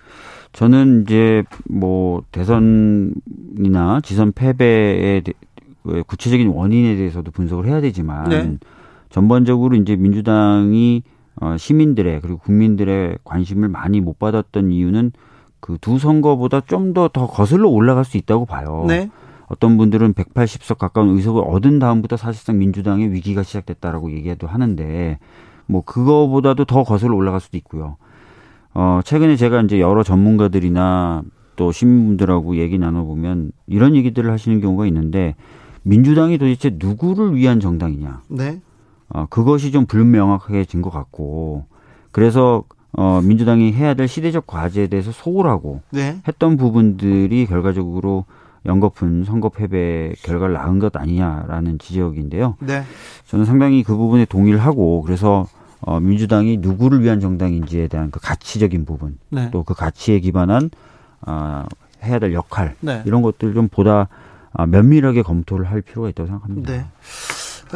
저는 0.53 1.03
이제 1.03 1.45
뭐 1.69 2.23
대선이나 2.33 4.01
지선 4.03 4.33
패배의 4.33 5.23
구체적인 6.07 6.49
원인에 6.49 6.97
대해서도 6.97 7.31
분석을 7.31 7.67
해야 7.67 7.81
되지만 7.81 8.29
네. 8.29 8.59
전반적으로 9.11 9.77
이제 9.77 9.97
민주당이 9.97 11.03
어 11.41 11.57
시민들의 11.57 12.21
그리고 12.21 12.39
국민들의 12.39 13.19
관심을 13.25 13.69
많이 13.69 14.01
못 14.01 14.19
받았던 14.19 14.73
이유는 14.73 15.13
그 15.61 15.77
두 15.81 15.99
선거보다 15.99 16.61
좀더더 16.63 17.27
거슬러 17.29 17.69
올라갈 17.69 18.05
수 18.05 18.17
있다고 18.17 18.47
봐요. 18.47 18.85
네. 18.89 19.11
어떤 19.47 19.77
분들은 19.77 20.15
180석 20.15 20.79
가까운 20.79 21.11
의석을 21.11 21.43
얻은 21.45 21.79
다음부터 21.79 22.17
사실상 22.17 22.59
민주당의 22.59 23.13
위기가 23.13 23.43
시작됐다라고 23.43 24.13
얘기도 24.13 24.47
하는데 24.47 25.19
뭐 25.67 25.83
그거보다도 25.83 26.65
더 26.65 26.85
거슬러 26.85 27.15
올라갈 27.17 27.41
수도 27.41 27.57
있고요. 27.57 27.97
어, 28.75 29.01
최근에 29.05 29.37
제가 29.37 29.63
이제 29.63 29.81
여러 29.81 30.03
전문가들이나 30.03 31.23
또 31.57 31.73
시민분들하고 31.73 32.57
얘기 32.57 32.79
나눠보면 32.79 33.53
이런 33.67 33.95
얘기들을 33.97 34.31
하시는 34.31 34.61
경우가 34.61 34.87
있는데 34.87 35.35
민주당이 35.83 36.39
도대체 36.39 36.77
누구를 36.79 37.35
위한 37.37 37.61
정당이냐. 37.61 38.23
네. 38.29 38.61
어, 39.09 39.27
그것이 39.29 39.73
좀 39.73 39.87
불명확해진 39.87 40.83
것 40.83 40.91
같고 40.91 41.67
그래서 42.13 42.65
어, 42.93 43.21
민주당이 43.23 43.73
해야 43.73 43.95
될 43.95 44.09
시대적 44.09 44.47
과제에 44.47 44.87
대해서 44.87 45.13
소홀하고 45.13 45.81
네. 45.91 46.21
했던 46.27 46.57
부분들이 46.57 47.47
결과적으로 47.47 48.25
연거푼 48.67 49.25
선거 49.25 49.49
패배 49.49 50.13
결과를 50.23 50.55
낳은 50.55 50.79
것 50.79 50.97
아니냐라는 50.97 51.79
지적인데요. 51.79 52.57
네. 52.61 52.83
저는 53.27 53.45
상당히 53.45 53.83
그 53.83 53.97
부분에 53.97 54.25
동의를 54.25 54.61
하고 54.61 55.03
그래서 55.03 55.47
어, 55.81 56.01
민주당이 56.01 56.59
누구를 56.59 57.03
위한 57.03 57.21
정당인지에 57.21 57.89
대한 57.89 58.11
그 58.11 58.21
가치적인 58.21 58.85
부분 58.85 59.19
네. 59.31 59.51
또그 59.51 59.75
가치에 59.75 60.21
기반한 60.21 60.71
어, 61.27 61.65
해야 62.03 62.19
될 62.19 62.33
역할 62.33 62.77
네. 62.81 63.03
이런 63.07 63.23
것들 63.23 63.55
좀 63.55 63.69
보다 63.69 64.09
어, 64.53 64.67
면밀하게 64.67 65.23
검토를 65.23 65.71
할 65.71 65.81
필요가 65.81 66.09
있다고 66.09 66.27
생각합니다. 66.27 66.73
네. 66.73 66.87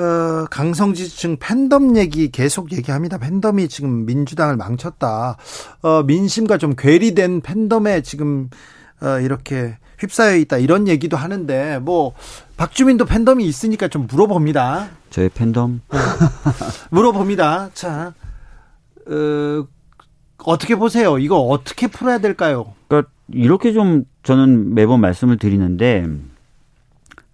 어, 0.00 0.46
강성지층 0.50 1.36
팬덤 1.38 1.96
얘기 1.96 2.30
계속 2.30 2.72
얘기합니다. 2.72 3.18
팬덤이 3.18 3.68
지금 3.68 4.06
민주당을 4.06 4.56
망쳤다. 4.56 5.36
어, 5.82 6.02
민심과 6.02 6.58
좀 6.58 6.74
괴리된 6.76 7.42
팬덤에 7.42 8.02
지금 8.02 8.50
어, 9.02 9.20
이렇게 9.20 9.76
휩싸여 9.98 10.36
있다 10.36 10.58
이런 10.58 10.88
얘기도 10.88 11.16
하는데 11.16 11.78
뭐 11.80 12.14
박주민도 12.56 13.04
팬덤이 13.06 13.44
있으니까 13.44 13.88
좀 13.88 14.06
물어봅니다. 14.10 14.88
저의 15.10 15.28
팬덤 15.28 15.80
네. 15.90 15.98
물어봅니다. 16.90 17.70
자 17.74 18.14
어, 19.06 19.66
어떻게 20.44 20.76
보세요? 20.76 21.18
이거 21.18 21.38
어떻게 21.40 21.86
풀어야 21.86 22.18
될까요? 22.18 22.74
그러니까 22.88 23.10
이렇게 23.32 23.72
좀 23.72 24.04
저는 24.22 24.74
매번 24.74 25.00
말씀을 25.00 25.38
드리는데 25.38 26.06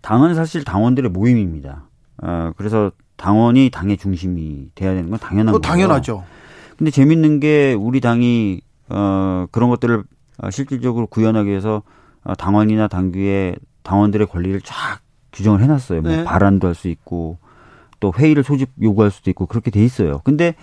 당은 0.03 0.35
사실 0.35 0.65
당원들의 0.65 1.11
모임입니다. 1.11 1.85
어, 2.23 2.53
그래서 2.57 2.93
당원이 3.17 3.71
당의 3.71 3.97
중심이 3.99 4.69
돼야 4.75 4.95
되는 4.95 5.11
건 5.11 5.19
당연한 5.19 5.53
거죠. 5.53 5.61
당연하죠. 5.63 6.25
근데 6.77 6.91
재밌는 6.91 7.41
게 7.41 7.75
우리 7.75 8.01
당이 8.01 8.63
어, 8.89 9.47
그런 9.51 9.69
것들을 9.71 9.99
어, 9.99 10.03
실질적으로 10.51 11.07
구현하기 11.07 11.49
위해서 11.51 11.83
어, 12.25 12.35
당원이나 12.35 12.89
당규에 12.89 13.57
당원들의 13.83 14.27
권리를 14.29 14.61
쫙 14.63 15.01
규정을 15.33 15.63
해놨어요. 15.63 16.03
뭐 16.03 16.11
네. 16.11 16.25
발언도 16.25 16.69
할 16.69 16.75
수 16.75 16.89
있고 16.89 17.39
또 18.01 18.13
회의를 18.17 18.43
소집 18.43 18.71
요구할 18.81 19.11
수도 19.11 19.31
있고 19.31 19.47
그렇게 19.47 19.71
돼 19.71 19.85
있어요. 19.85 20.21
근데 20.25 20.55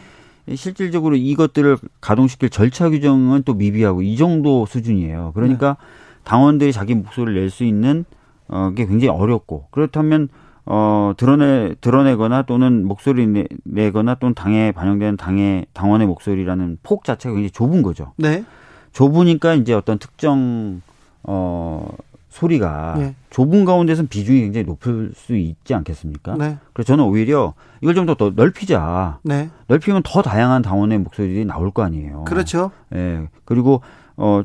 실질적으로 0.56 1.16
이것들을 1.16 1.78
가동시킬 2.02 2.50
절차 2.50 2.90
규정은 2.90 3.44
또 3.44 3.54
미비하고 3.54 4.02
이 4.02 4.16
정도 4.18 4.66
수준이에요. 4.66 5.34
그러니까 5.36 5.78
네. 5.80 6.22
당원들이 6.24 6.74
자기 6.74 6.96
목소리를 6.96 7.40
낼 7.40 7.50
수 7.50 7.64
있는 7.64 8.06
어, 8.48 8.72
게 8.76 8.86
굉장히 8.86 9.10
어렵고 9.10 9.68
그렇다면 9.72 10.30
어, 10.66 11.14
드러내, 11.16 11.76
드러내거나 11.80 12.42
또는 12.44 12.86
목소리 12.86 13.26
내, 13.28 13.46
내거나 13.64 14.16
또는 14.16 14.34
당에 14.34 14.72
반영되는 14.74 15.16
당의, 15.16 15.66
당원의 15.74 16.08
목소리라는 16.08 16.80
폭 16.84 17.06
자체가 17.06 17.34
굉장히 17.34 17.52
좁은 17.52 17.84
거죠. 17.84 18.14
네. 18.18 18.44
좁으니까 18.98 19.54
이제 19.54 19.74
어떤 19.74 20.00
특정, 20.00 20.82
어, 21.22 21.88
소리가 22.30 22.96
네. 22.98 23.16
좁은 23.30 23.64
가운데서는 23.64 24.10
비중이 24.10 24.42
굉장히 24.42 24.66
높을 24.66 25.12
수 25.16 25.36
있지 25.36 25.74
않겠습니까? 25.76 26.36
네. 26.36 26.58
그래서 26.74 26.88
저는 26.88 27.04
오히려 27.04 27.54
이걸 27.82 27.94
좀 27.94 28.08
더 28.08 28.32
넓히자. 28.36 29.20
네. 29.24 29.50
넓히면 29.68 30.02
더 30.04 30.22
다양한 30.22 30.62
당원의 30.64 31.00
목소리들이 31.00 31.46
나올 31.46 31.70
거 31.72 31.84
아니에요. 31.84 32.24
그렇죠. 32.26 32.72
예. 32.94 32.98
네. 32.98 33.28
그리고 33.46 33.82
어 34.16 34.44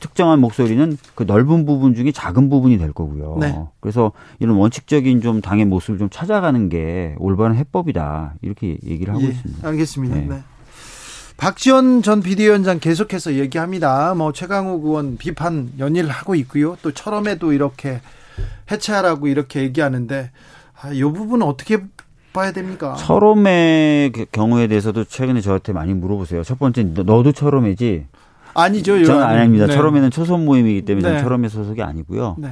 특정한 0.00 0.40
목소리는 0.40 0.96
그 1.14 1.24
넓은 1.24 1.64
부분 1.66 1.94
중에 1.94 2.12
작은 2.12 2.48
부분이 2.48 2.78
될 2.78 2.92
거고요. 2.92 3.36
네. 3.40 3.58
그래서 3.80 4.12
이런 4.40 4.56
원칙적인 4.56 5.20
좀 5.20 5.40
당의 5.40 5.64
모습을 5.64 5.98
좀 5.98 6.08
찾아가는 6.10 6.68
게 6.68 7.14
올바른 7.18 7.56
해법이다. 7.56 8.34
이렇게 8.42 8.78
얘기를 8.84 9.14
하고 9.14 9.24
예, 9.24 9.28
있습니다. 9.28 9.68
알겠습니다. 9.68 10.16
네. 10.16 10.42
네. 11.32 11.36
박지원 11.36 12.02
전 12.02 12.22
비대위원장 12.22 12.78
계속해서 12.78 13.34
얘기합니다. 13.34 14.14
뭐 14.14 14.32
최강욱 14.32 14.84
의원 14.84 15.16
비판 15.16 15.70
연일 15.78 16.08
하고 16.08 16.34
있고요. 16.34 16.76
또 16.82 16.92
철험에도 16.92 17.52
이렇게 17.52 18.00
해체하라고 18.70 19.26
이렇게 19.26 19.60
얘기하는데 19.62 20.30
아, 20.80 20.92
이 20.92 21.02
부분은 21.02 21.46
어떻게 21.46 21.78
봐야 22.32 22.52
됩니까? 22.52 22.94
철험의 22.94 24.12
경우에 24.32 24.66
대해서도 24.66 25.04
최근에 25.04 25.40
저한테 25.40 25.72
많이 25.72 25.92
물어보세요. 25.94 26.42
첫 26.44 26.58
번째 26.58 26.82
너도 26.82 27.32
철험이지 27.32 28.06
아니죠. 28.54 29.04
저는 29.04 29.22
아닙니다. 29.22 29.66
네. 29.66 29.72
철험에는 29.74 30.10
초선 30.10 30.44
모임이기 30.44 30.82
때문에 30.82 31.12
네. 31.12 31.20
철험회 31.20 31.48
소속이 31.48 31.82
아니고요. 31.82 32.36
네. 32.38 32.50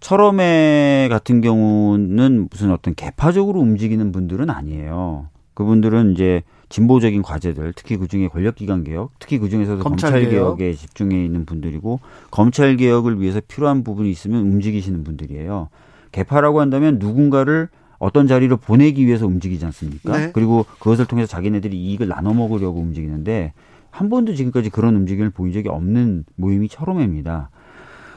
철험회 0.00 1.08
같은 1.10 1.40
경우는 1.40 2.48
무슨 2.50 2.70
어떤 2.70 2.94
개파적으로 2.94 3.60
움직이는 3.60 4.12
분들은 4.12 4.50
아니에요. 4.50 5.28
그분들은 5.56 6.12
이제 6.12 6.42
진보적인 6.68 7.22
과제들, 7.22 7.72
특히 7.74 7.96
그 7.96 8.08
중에 8.08 8.28
권력기관 8.28 8.84
개혁, 8.84 9.10
특히 9.18 9.38
그 9.38 9.48
중에서도 9.48 9.82
검찰 9.82 10.28
개혁에 10.28 10.74
집중해 10.74 11.24
있는 11.24 11.46
분들이고 11.46 11.98
검찰 12.30 12.76
개혁을 12.76 13.20
위해서 13.20 13.40
필요한 13.40 13.82
부분이 13.82 14.10
있으면 14.10 14.42
움직이시는 14.42 15.02
분들이에요. 15.02 15.68
개파라고 16.12 16.60
한다면 16.60 16.98
누군가를 16.98 17.68
어떤 17.98 18.28
자리로 18.28 18.58
보내기 18.58 19.06
위해서 19.06 19.26
움직이지 19.26 19.64
않습니까? 19.64 20.18
네. 20.18 20.30
그리고 20.34 20.66
그것을 20.78 21.06
통해서 21.06 21.26
자기네들이 21.26 21.74
이익을 21.74 22.08
나눠 22.08 22.34
먹으려고 22.34 22.78
움직이는데 22.78 23.54
한 23.90 24.10
번도 24.10 24.34
지금까지 24.34 24.68
그런 24.68 24.94
움직임을 24.96 25.30
보인 25.30 25.54
적이 25.54 25.70
없는 25.70 26.24
모임이 26.34 26.68
철험회입니다. 26.68 27.48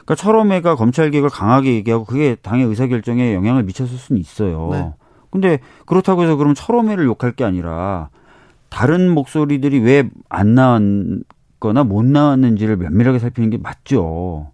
그러니까 0.04 0.14
철험회가 0.14 0.74
검찰 0.74 1.10
개혁을 1.10 1.30
강하게 1.30 1.72
얘기하고 1.76 2.04
그게 2.04 2.34
당의 2.34 2.66
의사결정에 2.66 3.32
영향을 3.32 3.62
미쳤을 3.62 3.96
수는 3.96 4.20
있어요. 4.20 4.68
네. 4.72 4.92
근데 5.30 5.60
그렇다고 5.86 6.22
해서 6.22 6.36
그럼 6.36 6.54
철험회를 6.54 7.04
욕할 7.04 7.32
게 7.32 7.44
아니라 7.44 8.08
다른 8.68 9.10
목소리들이 9.10 9.78
왜 9.80 10.08
안 10.28 10.54
나왔거나 10.54 11.84
못 11.84 12.04
나왔는지를 12.04 12.76
면밀하게 12.76 13.18
살피는 13.18 13.50
게 13.50 13.58
맞죠. 13.58 14.50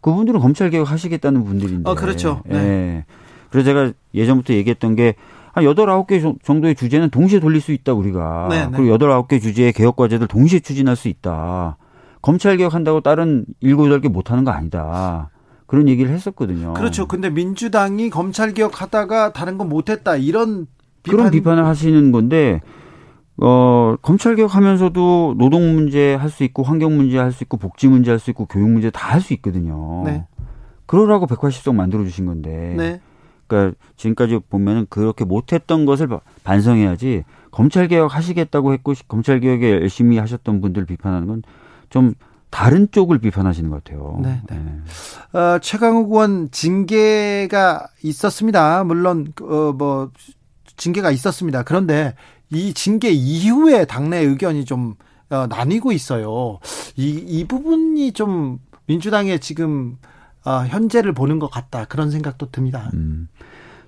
그분들은 0.00 0.40
검찰 0.40 0.70
개혁 0.70 0.90
하시겠다는 0.90 1.44
분들인데. 1.44 1.90
아, 1.90 1.94
그렇죠. 1.94 2.42
네. 2.46 2.62
네. 2.62 3.04
그래서 3.50 3.64
제가 3.66 3.92
예전부터 4.14 4.54
얘기했던 4.54 4.94
게 4.96 5.14
한 5.52 5.64
여덟 5.64 5.88
아홉 5.88 6.06
개 6.06 6.20
정도의 6.44 6.74
주제는 6.74 7.08
동시에 7.08 7.40
돌릴 7.40 7.62
수 7.62 7.72
있다 7.72 7.94
우리가. 7.94 8.48
네, 8.50 8.66
네. 8.66 8.70
그리고 8.76 8.92
여덟 8.92 9.10
아홉 9.10 9.26
개 9.26 9.38
주제의 9.38 9.72
개혁 9.72 9.96
과제들 9.96 10.26
동시에 10.26 10.60
추진할 10.60 10.96
수 10.96 11.08
있다. 11.08 11.78
검찰 12.20 12.58
개혁한다고 12.58 13.00
다른 13.00 13.46
일곱 13.60 13.86
여덟 13.86 14.02
개 14.02 14.10
못 14.10 14.30
하는 14.30 14.44
거 14.44 14.50
아니다. 14.50 15.30
그런 15.66 15.88
얘기를 15.88 16.10
했었거든요. 16.12 16.74
그렇죠. 16.74 17.06
근데 17.06 17.30
민주당이 17.30 18.10
검찰 18.10 18.54
개혁하다가 18.54 19.32
다른 19.32 19.58
건 19.58 19.68
못했다 19.68 20.16
이런 20.16 20.66
비판... 21.02 21.16
그런 21.16 21.30
비판을 21.30 21.64
하시는 21.66 22.12
건데 22.12 22.60
어 23.38 23.96
검찰 24.00 24.36
개혁하면서도 24.36 25.34
노동 25.38 25.74
문제 25.74 26.14
할 26.14 26.30
수 26.30 26.44
있고 26.44 26.62
환경 26.62 26.96
문제 26.96 27.18
할 27.18 27.32
수 27.32 27.44
있고 27.44 27.56
복지 27.58 27.88
문제 27.88 28.10
할 28.10 28.18
수 28.18 28.30
있고 28.30 28.46
교육 28.46 28.70
문제 28.70 28.90
다 28.90 29.12
할 29.12 29.20
수 29.20 29.34
있거든요. 29.34 30.02
네. 30.04 30.26
그러라고 30.86 31.26
180석 31.26 31.74
만들어 31.74 32.04
주신 32.04 32.26
건데. 32.26 32.74
네. 32.76 33.00
그러니까 33.46 33.76
지금까지 33.96 34.40
보면은 34.48 34.86
그렇게 34.88 35.24
못했던 35.24 35.84
것을 35.84 36.08
반성해야지 36.42 37.24
검찰 37.52 37.86
개혁 37.86 38.14
하시겠다고 38.14 38.72
했고 38.72 38.94
검찰 39.06 39.38
개혁에 39.40 39.70
열심히 39.70 40.18
하셨던 40.18 40.60
분들 40.60 40.84
비판하는 40.86 41.26
건 41.26 41.42
좀 41.90 42.14
다른 42.50 42.90
쪽을 42.90 43.18
비판하시는 43.18 43.68
것 43.70 43.84
같아요. 43.84 44.18
네. 44.22 44.40
네. 44.48 44.56
네. 44.58 45.38
어, 45.38 45.58
최강욱 45.58 46.10
의원 46.10 46.50
징계가 46.50 47.88
있었습니다. 48.02 48.84
물론 48.84 49.32
어, 49.42 49.72
뭐 49.76 50.10
징계가 50.76 51.10
있었습니다. 51.10 51.62
그런데 51.64 52.14
이 52.50 52.72
징계 52.72 53.10
이후에 53.10 53.84
당내 53.84 54.18
의견이 54.18 54.64
좀 54.64 54.94
어, 55.28 55.46
나뉘고 55.48 55.92
있어요. 55.92 56.60
이, 56.96 57.10
이 57.10 57.44
부분이 57.44 58.12
좀 58.12 58.58
민주당의 58.86 59.40
지금 59.40 59.96
어, 60.44 60.64
현재를 60.66 61.12
보는 61.12 61.38
것 61.38 61.50
같다 61.50 61.84
그런 61.86 62.10
생각도 62.10 62.50
듭니다. 62.50 62.90
음. 62.94 63.28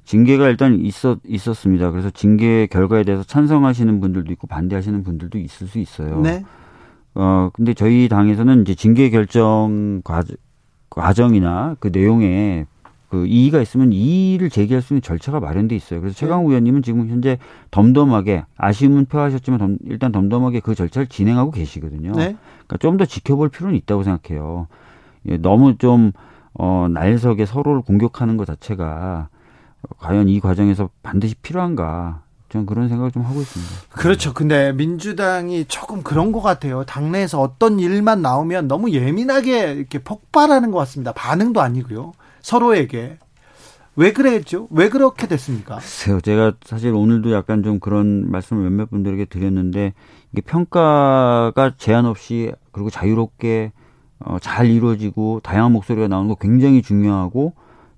징계가 0.04 0.48
일단 0.48 0.80
있었 0.80 1.18
있었습니다. 1.26 1.90
그래서 1.90 2.10
징계 2.10 2.66
결과에 2.66 3.04
대해서 3.04 3.22
찬성하시는 3.22 4.00
분들도 4.00 4.32
있고 4.32 4.46
반대하시는 4.46 5.04
분들도 5.04 5.38
있을 5.38 5.68
수 5.68 5.78
있어요. 5.78 6.20
네. 6.20 6.42
어 7.18 7.50
근데 7.52 7.74
저희 7.74 8.08
당에서는 8.08 8.62
이제 8.62 8.74
징계 8.76 9.10
결정 9.10 10.02
과정, 10.90 11.34
이나그 11.34 11.88
내용에 11.92 12.66
그 13.08 13.26
이의가 13.26 13.60
있으면 13.60 13.92
이의를 13.92 14.50
제기할 14.50 14.82
수 14.82 14.92
있는 14.92 15.02
절차가 15.02 15.40
마련돼 15.40 15.74
있어요. 15.74 16.00
그래서 16.00 16.14
네. 16.14 16.20
최강우 16.20 16.48
의원님은 16.48 16.82
지금 16.82 17.08
현재 17.08 17.38
덤덤하게 17.72 18.44
아쉬움은 18.56 19.06
표하셨지만 19.06 19.58
덤, 19.58 19.78
일단 19.86 20.12
덤덤하게 20.12 20.60
그 20.60 20.74
절차를 20.76 21.08
진행하고 21.08 21.50
계시거든요. 21.50 22.12
네. 22.12 22.36
그러니까 22.66 22.76
좀 22.78 22.96
더 22.98 23.04
지켜볼 23.04 23.48
필요는 23.48 23.76
있다고 23.78 24.04
생각해요. 24.04 24.68
예, 25.26 25.38
너무 25.38 25.76
좀 25.78 26.12
어, 26.54 26.86
날석에 26.90 27.46
서로를 27.46 27.82
공격하는 27.82 28.36
것 28.36 28.44
자체가 28.46 29.28
과연 29.98 30.28
이 30.28 30.38
과정에서 30.40 30.90
반드시 31.02 31.34
필요한가 31.36 32.22
저는 32.48 32.66
그런 32.66 32.88
생각을 32.88 33.10
좀 33.10 33.22
하고 33.22 33.40
있습니다. 33.40 33.72
그렇죠. 33.90 34.32
근데 34.32 34.72
민주당이 34.72 35.66
조금 35.66 36.02
그런 36.02 36.32
것 36.32 36.40
같아요. 36.40 36.84
당내에서 36.84 37.40
어떤 37.40 37.78
일만 37.78 38.22
나오면 38.22 38.68
너무 38.68 38.90
예민하게 38.90 39.72
이렇게 39.74 39.98
폭발하는 39.98 40.70
것 40.70 40.78
같습니다. 40.78 41.12
반응도 41.12 41.60
아니고요. 41.60 42.12
서로에게. 42.40 43.18
왜 43.96 44.12
그랬죠? 44.12 44.68
왜 44.70 44.88
그렇게 44.88 45.26
됐습니까? 45.26 45.76
글쎄요. 45.76 46.20
제가 46.20 46.52
사실 46.64 46.94
오늘도 46.94 47.32
약간 47.32 47.64
좀 47.64 47.80
그런 47.80 48.30
말씀을 48.30 48.62
몇몇 48.62 48.90
분들에게 48.90 49.24
드렸는데 49.24 49.92
이게 50.32 50.40
평가가 50.40 51.72
제한 51.76 52.06
없이 52.06 52.52
그리고 52.70 52.90
자유롭게 52.90 53.72
어, 54.20 54.38
잘 54.40 54.66
이루어지고 54.66 55.40
다양한 55.42 55.72
목소리가 55.72 56.08
나오는 56.08 56.28
거 56.28 56.36
굉장히 56.36 56.80
중요하고 56.80 57.54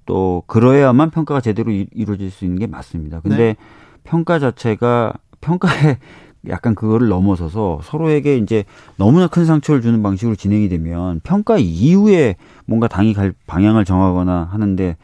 또 0.07 0.43
그러야만 0.47 1.11
평가가 1.11 1.41
제대로 1.41 1.71
이, 1.71 1.87
루어질 1.95 2.31
수 2.31 2.45
있는 2.45 2.59
게 2.59 2.67
맞습니다. 2.67 3.21
근데 3.21 3.37
네. 3.37 3.57
평가 4.05 4.39
자체가 4.39 5.15
평가에 5.41 5.99
약간 6.49 6.75
그거를 6.75 7.09
넘어서서 7.09 7.81
서로에게 7.85 8.39
이제 8.39 8.65
너무나 8.97 9.27
큰 9.27 9.45
상처를 9.45 9.83
주는 9.83 10.03
방식으로 10.03 10.37
진행이 10.37 10.71
되면 10.71 11.21
평가 11.23 11.59
이후에 11.59 12.37
뭔가 12.65 12.89
당이 12.89 13.13
갈 13.13 13.35
방향을 13.47 13.85
정하거나 13.85 14.49
하는데 14.51 14.97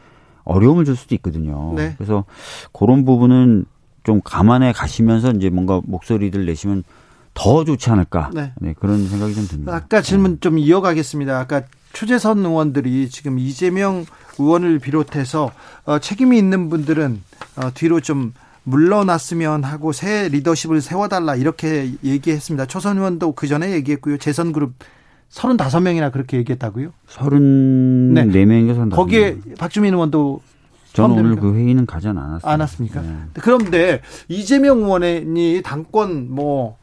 어려움을 0.45 0.85
줄 0.85 0.95
수도 0.95 1.13
있거든요. 1.15 1.73
네. 1.75 1.93
그래서 1.97 2.25
그런 2.73 3.05
부분은 3.05 3.65
좀 4.03 4.21
감안해 4.23 4.71
가시면서 4.71 5.31
이제 5.31 5.49
뭔가 5.49 5.81
목소리들 5.85 6.45
내시면 6.45 6.83
더 7.33 7.63
좋지 7.63 7.91
않을까. 7.91 8.31
네. 8.33 8.53
네 8.57 8.73
그런 8.79 9.07
생각이 9.07 9.35
좀 9.35 9.47
듭니다. 9.47 9.75
아까 9.75 10.01
질문 10.01 10.35
네. 10.35 10.39
좀 10.39 10.57
이어가겠습니다. 10.57 11.37
아까 11.37 11.61
추재선 11.93 12.39
의원들이 12.39 13.09
지금 13.09 13.37
이재명 13.37 14.05
의원을 14.39 14.79
비롯해서 14.79 15.51
어, 15.85 15.99
책임이 15.99 16.37
있는 16.37 16.69
분들은 16.69 17.21
어, 17.57 17.71
뒤로 17.73 17.99
좀 17.99 18.33
물러났으면 18.67 19.63
하고 19.63 19.93
새 19.93 20.27
리더십을 20.27 20.81
세워달라 20.81 21.35
이렇게 21.35 21.93
얘기했습니다. 22.03 22.65
초선 22.65 22.97
의원도 22.97 23.31
그 23.31 23.47
전에 23.47 23.71
얘기했고요. 23.71 24.17
재선 24.17 24.51
그룹 24.51 24.73
35명이나 25.31 26.11
그렇게 26.11 26.37
얘기했다고요? 26.37 26.91
34명에서 27.07 28.89
네. 28.89 28.95
거기에 28.95 29.37
박주민 29.57 29.93
의원도 29.93 30.41
저는 30.91 31.17
오늘 31.17 31.35
그 31.37 31.55
회의는 31.55 31.85
가지 31.85 32.09
않았습니다. 32.09 32.49
않았습니까? 32.49 33.01
네. 33.01 33.17
그런데 33.35 34.01
이재명 34.27 34.79
의원이 34.79 35.61
당권 35.63 36.29
뭐 36.29 36.77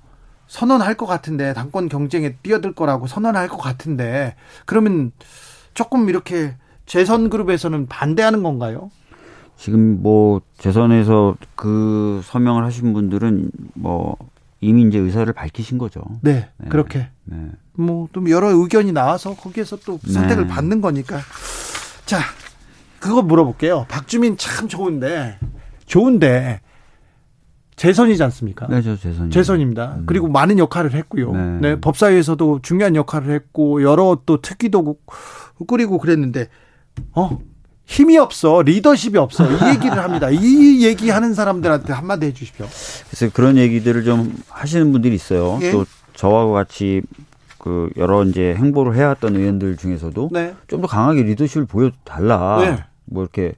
선언할 0.47 0.95
것 0.95 1.05
같은데 1.05 1.53
당권 1.53 1.91
경쟁에 1.91 2.37
뛰어들 2.43 2.73
거라고 2.73 3.07
선언할 3.07 3.49
것 3.49 3.59
같은데 3.59 4.37
그러면 4.65 5.13
조금 5.75 6.09
이렇게 6.09 6.55
재선 6.87 7.29
그룹에서는 7.29 7.89
반대하는 7.89 8.43
건가요? 8.43 8.91
지금 9.57 10.03
뭐 10.03 10.41
재선에서 10.59 11.37
그 11.55 12.21
서명을 12.25 12.65
하신 12.65 12.93
분들은 12.93 13.51
뭐 13.75 14.17
이미 14.61 14.83
이제 14.83 14.99
의사를 14.99 15.31
밝히신 15.33 15.79
거죠. 15.79 16.03
네, 16.23 16.49
네. 16.59 16.69
그렇게. 16.69 17.09
네. 17.25 17.37
뭐또 17.75 18.29
여러 18.31 18.51
의견이 18.51 18.93
나와서 18.93 19.35
거기에서 19.35 19.77
또 19.85 19.99
선택을 20.07 20.47
네. 20.47 20.49
받는 20.49 20.81
거니까. 20.81 21.21
자, 22.07 22.19
그거 22.99 23.23
물어볼게요. 23.23 23.87
박주민 23.89 24.37
참 24.37 24.69
좋은데, 24.69 25.39
좋은데 25.87 26.61
재선이지 27.77 28.23
않습니까? 28.23 28.67
네, 28.69 28.83
저 28.83 28.97
재선. 28.97 29.31
재선입니다. 29.31 29.97
음. 29.99 30.07
그리고 30.07 30.29
많은 30.29 30.59
역할을 30.59 30.95
했고요. 30.95 31.33
네. 31.33 31.59
네. 31.61 31.81
법사위에서도 31.81 32.61
중요한 32.63 32.95
역할을 32.97 33.35
했고 33.35 33.83
여러 33.83 34.21
또 34.25 34.41
특기도 34.41 34.97
꾸리고 35.67 35.99
그랬는데 35.99 36.49
어 37.13 37.39
힘이 37.87 38.17
없어 38.19 38.63
리더십이 38.63 39.19
없어 39.19 39.45
이 39.45 39.69
얘기를 39.75 39.99
합니다. 39.99 40.31
이 40.31 40.85
얘기하는 40.85 41.35
사람들한테 41.35 41.93
한마디 41.93 42.27
해주십시오. 42.27 42.67
그래서 43.11 43.33
그런 43.33 43.57
얘기들을 43.59 44.05
좀 44.05 44.35
하시는 44.49 44.91
분들이 44.91 45.15
있어요. 45.15 45.59
예? 45.63 45.71
또 45.71 45.85
저와 46.15 46.47
같이 46.53 47.03
그 47.59 47.91
여러 47.97 48.25
이제 48.25 48.55
행보를 48.57 48.95
해왔던 48.97 49.37
의원들 49.37 49.77
중에서도 49.77 50.31
네. 50.33 50.55
좀더 50.69 50.87
강하게 50.87 51.23
리더십을 51.23 51.67
보여달라. 51.67 52.59
네. 52.61 52.85
뭐 53.05 53.23
이렇게 53.23 53.53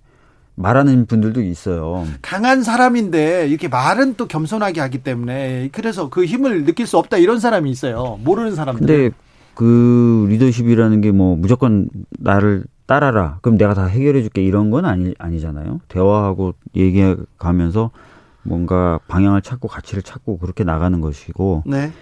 말하는 0.54 1.06
분들도 1.06 1.42
있어요. 1.42 2.06
강한 2.22 2.62
사람인데 2.62 3.46
이렇게 3.48 3.68
말은 3.68 4.14
또 4.16 4.26
겸손하게 4.26 4.80
하기 4.80 4.98
때문에 4.98 5.68
그래서 5.72 6.08
그 6.08 6.24
힘을 6.24 6.64
느낄 6.64 6.86
수 6.86 6.98
없다 6.98 7.18
이런 7.18 7.38
사람이 7.40 7.70
있어요. 7.70 8.18
모르는 8.24 8.54
사람들. 8.54 8.86
근데 8.86 9.16
그 9.54 10.26
리더십이라는 10.30 11.00
게 11.00 11.10
뭐 11.10 11.36
무조건 11.36 11.88
나를 12.18 12.64
따라라. 12.86 13.38
그럼 13.42 13.58
내가 13.58 13.74
다 13.74 13.86
해결해 13.86 14.22
줄게. 14.22 14.42
이런 14.42 14.70
건 14.70 14.84
아니, 14.84 15.14
아니잖아요. 15.18 15.80
대화하고 15.88 16.54
얘기해 16.74 17.16
가면서 17.38 17.90
뭔가 18.42 19.00
방향을 19.08 19.42
찾고 19.42 19.68
가치를 19.68 20.02
찾고 20.02 20.38
그렇게 20.38 20.64
나가는 20.64 21.00
것이고. 21.00 21.64
네. 21.66 21.92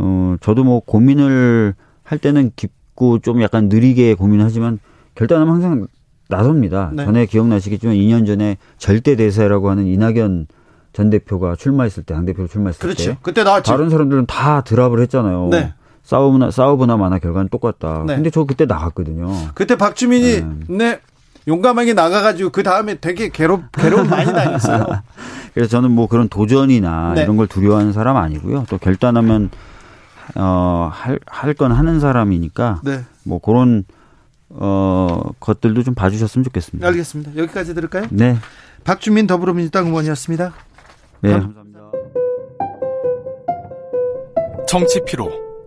어, 0.00 0.36
저도 0.40 0.64
뭐 0.64 0.80
고민을 0.80 1.74
할 2.02 2.18
때는 2.18 2.50
깊고 2.56 3.20
좀 3.20 3.42
약간 3.42 3.68
느리게 3.68 4.14
고민하지만 4.14 4.80
결단하면 5.14 5.54
항상 5.54 5.86
나섭니다. 6.28 6.90
네. 6.94 7.04
전에 7.04 7.26
기억나시겠지만 7.26 7.96
2년 7.96 8.26
전에 8.26 8.58
절대 8.76 9.16
대세라고 9.16 9.70
하는 9.70 9.86
이낙연 9.86 10.46
전 10.92 11.10
대표가 11.10 11.54
출마했을 11.54 12.02
때, 12.02 12.14
당 12.14 12.24
대표로 12.24 12.48
출마했을 12.48 12.80
그렇죠. 12.80 13.12
때. 13.12 13.18
그때 13.22 13.44
나왔죠. 13.44 13.70
다른 13.70 13.88
사람들은 13.88 14.26
다 14.26 14.62
드랍을 14.62 15.00
했잖아요. 15.02 15.48
네. 15.50 15.72
싸우나 16.08 16.50
싸우거나 16.50 16.96
마나 16.96 17.18
결과는 17.18 17.50
똑같다. 17.50 18.04
네. 18.06 18.14
근데 18.14 18.30
저 18.30 18.44
그때 18.44 18.64
나갔거든요. 18.64 19.30
그때 19.54 19.76
박주민이 19.76 20.40
네, 20.40 20.56
네 20.68 21.00
용감하게 21.46 21.92
나가가지고 21.92 22.48
그 22.48 22.62
다음에 22.62 22.94
되게 22.94 23.28
괴롭 23.28 23.64
괴로움 23.72 24.08
많이 24.08 24.32
당했어요. 24.32 24.86
그래서 25.52 25.68
저는 25.68 25.90
뭐 25.90 26.06
그런 26.06 26.30
도전이나 26.30 27.12
네. 27.14 27.24
이런 27.24 27.36
걸 27.36 27.46
두려워하는 27.46 27.92
사람 27.92 28.16
아니고요. 28.16 28.64
또 28.70 28.78
결단하면 28.78 29.50
어할 30.34 31.18
할 31.26 31.54
건 31.54 31.72
하는 31.72 32.00
사람이니까 32.00 32.80
네. 32.84 33.00
뭐 33.24 33.38
그런 33.38 33.84
어 34.48 35.20
것들도 35.40 35.82
좀 35.82 35.94
봐주셨으면 35.94 36.42
좋겠습니다. 36.44 36.86
알겠습니다. 36.88 37.36
여기까지 37.36 37.74
들을까요? 37.74 38.06
네. 38.08 38.38
박주민 38.84 39.26
더불어민주당 39.26 39.88
의원이었습니다. 39.88 40.54
네, 41.20 41.32
감사합니다. 41.32 41.80
정치 44.66 45.02
피로. 45.04 45.47